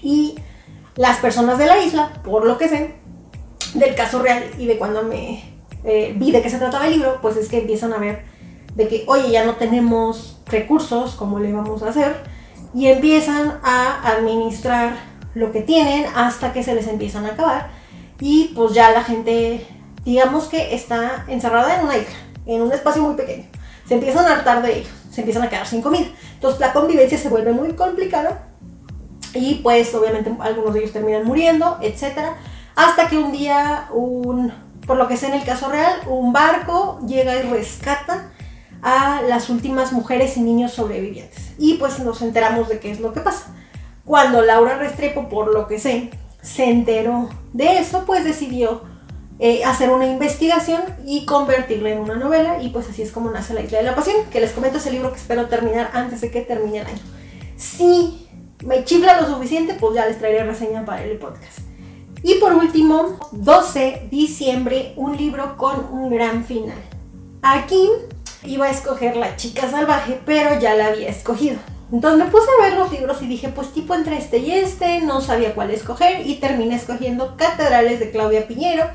[0.00, 0.36] Y
[0.94, 2.94] las personas de la isla, por lo que sé,
[3.74, 5.55] del caso real y de cuando me
[5.86, 8.24] eh, vi de qué se trataba el libro, pues es que empiezan a ver
[8.74, 12.16] de que, oye, ya no tenemos recursos, ¿cómo le vamos a hacer?
[12.74, 14.96] Y empiezan a administrar
[15.34, 17.70] lo que tienen hasta que se les empiezan a acabar.
[18.20, 19.66] Y pues ya la gente,
[20.04, 22.16] digamos que está encerrada en una isla,
[22.46, 23.44] en un espacio muy pequeño.
[23.86, 26.06] Se empiezan a hartar de ellos, se empiezan a quedar sin comida.
[26.34, 28.48] Entonces la convivencia se vuelve muy complicada
[29.32, 32.36] y pues obviamente algunos de ellos terminan muriendo, etcétera,
[32.74, 37.00] hasta que un día un por lo que sé en el caso real, un barco
[37.06, 38.30] llega y rescata
[38.82, 41.54] a las últimas mujeres y niños sobrevivientes.
[41.58, 43.54] Y pues nos enteramos de qué es lo que pasa.
[44.04, 46.10] Cuando Laura Restrepo, por lo que sé,
[46.40, 48.82] se enteró de eso, pues decidió
[49.40, 52.62] eh, hacer una investigación y convertirla en una novela.
[52.62, 54.92] Y pues así es como nace La Isla de la Pasión, que les comento ese
[54.92, 57.02] libro que espero terminar antes de que termine el año.
[57.56, 58.28] Si
[58.64, 61.65] me chifla lo suficiente, pues ya les traeré reseña para el podcast.
[62.26, 66.74] Y por último, 12 diciembre, un libro con un gran final.
[67.40, 67.88] Aquí
[68.42, 71.58] iba a escoger La chica salvaje, pero ya la había escogido.
[71.92, 75.02] Entonces me puse a ver los libros y dije, pues tipo entre este y este,
[75.02, 78.90] no sabía cuál escoger y terminé escogiendo Catedrales de Claudia Piñero,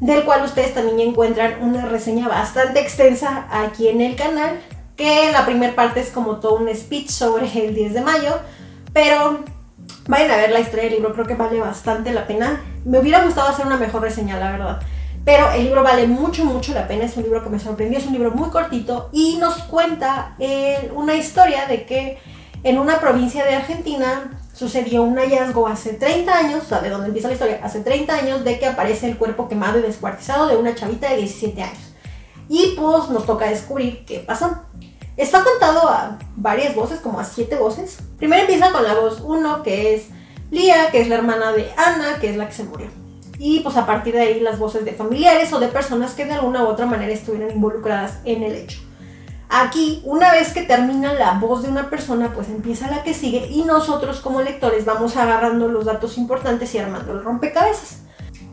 [0.00, 4.60] del cual ustedes también encuentran una reseña bastante extensa aquí en el canal,
[4.96, 8.40] que la primera parte es como todo un speech sobre el 10 de mayo,
[8.92, 9.44] pero
[10.08, 12.62] vayan a ver la historia del libro, creo que vale bastante la pena.
[12.84, 14.80] Me hubiera gustado hacer una mejor reseña, la verdad.
[15.24, 17.04] Pero el libro vale mucho, mucho la pena.
[17.04, 17.98] Es un libro que me sorprendió.
[17.98, 22.18] Es un libro muy cortito y nos cuenta eh, una historia de que
[22.64, 27.06] en una provincia de Argentina sucedió un hallazgo hace 30 años, o sea, de donde
[27.06, 30.56] empieza la historia, hace 30 años, de que aparece el cuerpo quemado y descuartizado de
[30.56, 31.94] una chavita de 17 años.
[32.48, 34.64] Y pues nos toca descubrir qué pasó.
[35.16, 37.98] Está contado a varias voces, como a siete voces.
[38.18, 40.06] Primero empieza con la voz 1, que es
[40.50, 42.88] Lía, que es la hermana de Ana, que es la que se murió.
[43.38, 46.34] Y pues a partir de ahí las voces de familiares o de personas que de
[46.34, 48.80] alguna u otra manera estuvieran involucradas en el hecho.
[49.54, 53.48] Aquí, una vez que termina la voz de una persona, pues empieza la que sigue
[53.50, 57.98] y nosotros como lectores vamos agarrando los datos importantes y armando el rompecabezas.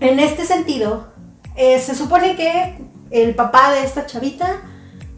[0.01, 1.07] En este sentido,
[1.55, 2.77] eh, se supone que
[3.11, 4.61] el papá de esta chavita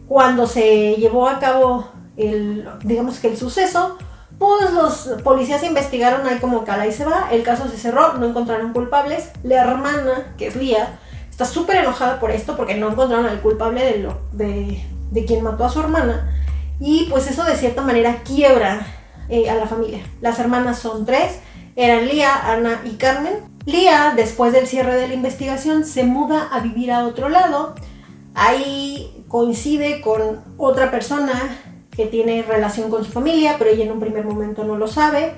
[0.08, 3.98] cuando se llevó a cabo el, digamos que el suceso,
[4.38, 8.26] pues los policías investigaron ahí como cala y se va, el caso se cerró, no
[8.26, 10.98] encontraron culpables, la hermana, que es Lía,
[11.30, 15.44] está súper enojada por esto porque no encontraron al culpable de, lo, de, de, quien
[15.44, 16.28] mató a su hermana
[16.80, 18.86] y pues eso de cierta manera quiebra
[19.28, 20.00] eh, a la familia.
[20.20, 21.38] Las hermanas son tres,
[21.76, 23.34] eran Lía, Ana y Carmen.
[23.64, 27.74] Lía, después del cierre de la investigación, se muda a vivir a otro lado.
[28.34, 31.32] Ahí coincide con otra persona
[31.90, 35.32] que tiene relación con su familia, pero ella en un primer momento no lo sabe.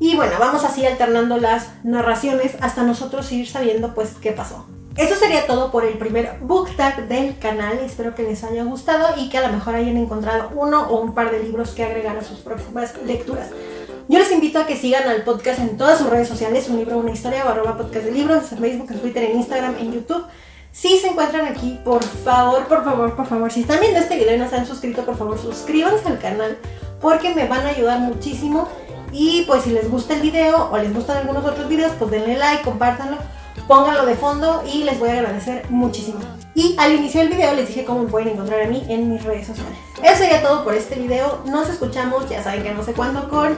[0.00, 4.66] Y bueno, vamos así alternando las narraciones hasta nosotros ir sabiendo pues qué pasó.
[4.96, 7.80] Eso sería todo por el primer book tag del canal.
[7.80, 11.14] Espero que les haya gustado y que a lo mejor hayan encontrado uno o un
[11.14, 13.50] par de libros que agregar a sus próximas lecturas.
[14.08, 16.96] Yo les invito a que sigan al podcast en todas sus redes sociales, un libro,
[16.96, 20.24] una historia, arroba podcast de libros, en Facebook, en Twitter, en Instagram, en YouTube.
[20.74, 24.34] Si se encuentran aquí, por favor, por favor, por favor, si están viendo este video
[24.34, 26.58] y no se han suscrito, por favor, suscríbanse al canal
[27.00, 28.68] porque me van a ayudar muchísimo.
[29.12, 32.36] Y pues si les gusta el video o les gustan algunos otros videos, pues denle
[32.36, 33.18] like, compártanlo,
[33.68, 36.18] pónganlo de fondo y les voy a agradecer muchísimo.
[36.56, 39.22] Y al inicio del video les dije cómo me pueden encontrar a mí en mis
[39.22, 39.78] redes sociales.
[40.02, 41.40] Eso sería todo por este video.
[41.46, 43.56] Nos escuchamos, ya saben que no sé cuándo, con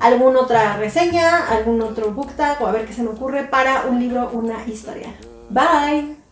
[0.00, 3.84] alguna otra reseña, algún otro book tag o a ver qué se me ocurre para
[3.86, 5.14] un libro, una historia.
[5.50, 6.23] Bye.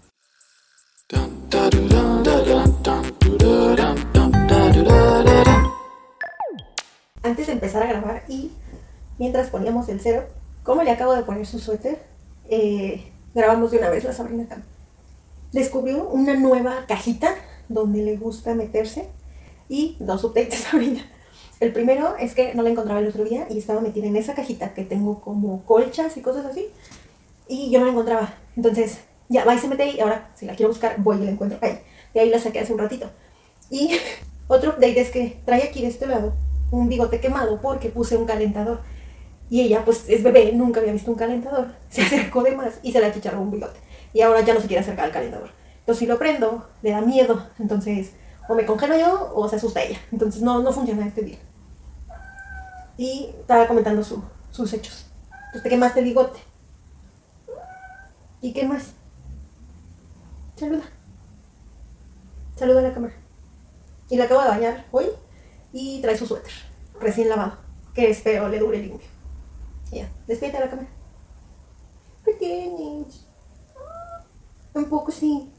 [7.22, 8.53] Antes de empezar a grabar y
[9.18, 10.24] mientras poníamos el cero,
[10.62, 12.03] como le acabo de poner su suéter,
[12.48, 14.62] eh, grabamos de una vez la Sabrina Cam.
[15.53, 17.34] Descubrió una nueva cajita
[17.68, 19.11] donde le gusta meterse
[19.68, 21.05] y dos updates Sabrina.
[21.61, 24.34] El primero es que no la encontraba el otro día y estaba metida en esa
[24.34, 26.68] cajita que tengo como colchas y cosas así.
[27.46, 28.34] Y yo no la encontraba.
[28.57, 29.00] Entonces
[29.33, 31.59] ya va y se mete ahí, ahora si la quiero buscar voy y la encuentro
[31.62, 31.80] ahí.
[32.14, 33.11] De ahí la saqué hace un ratito.
[33.70, 33.99] Y
[34.49, 36.35] otro update es que trae aquí de este lado
[36.70, 38.80] un bigote quemado porque puse un calentador.
[39.49, 41.68] Y ella, pues es bebé, nunca había visto un calentador.
[41.91, 43.78] Se acercó de más y se la chicharró un bigote.
[44.12, 45.51] Y ahora ya no se quiere acercar al calentador.
[45.80, 47.49] Entonces si lo prendo, le da miedo.
[47.59, 48.12] Entonces
[48.49, 49.99] o me congelo yo o se asusta ella.
[50.11, 51.39] Entonces no, no funciona este día.
[52.97, 55.07] Y estaba comentando sus hechos.
[55.30, 56.39] Entonces te quemaste el bigote.
[58.41, 58.95] ¿Y qué más?
[60.62, 60.84] Saluda.
[62.54, 63.14] Saluda a la cámara.
[64.08, 65.06] Y la acabo de bañar hoy
[65.72, 66.52] y trae su suéter,
[67.00, 67.58] recién lavado,
[67.92, 69.08] que espero le dure limpio.
[69.90, 70.88] Ya, despídete a la cámara.
[72.24, 73.26] ¿Qué tienes?
[74.72, 75.50] Un poco sí.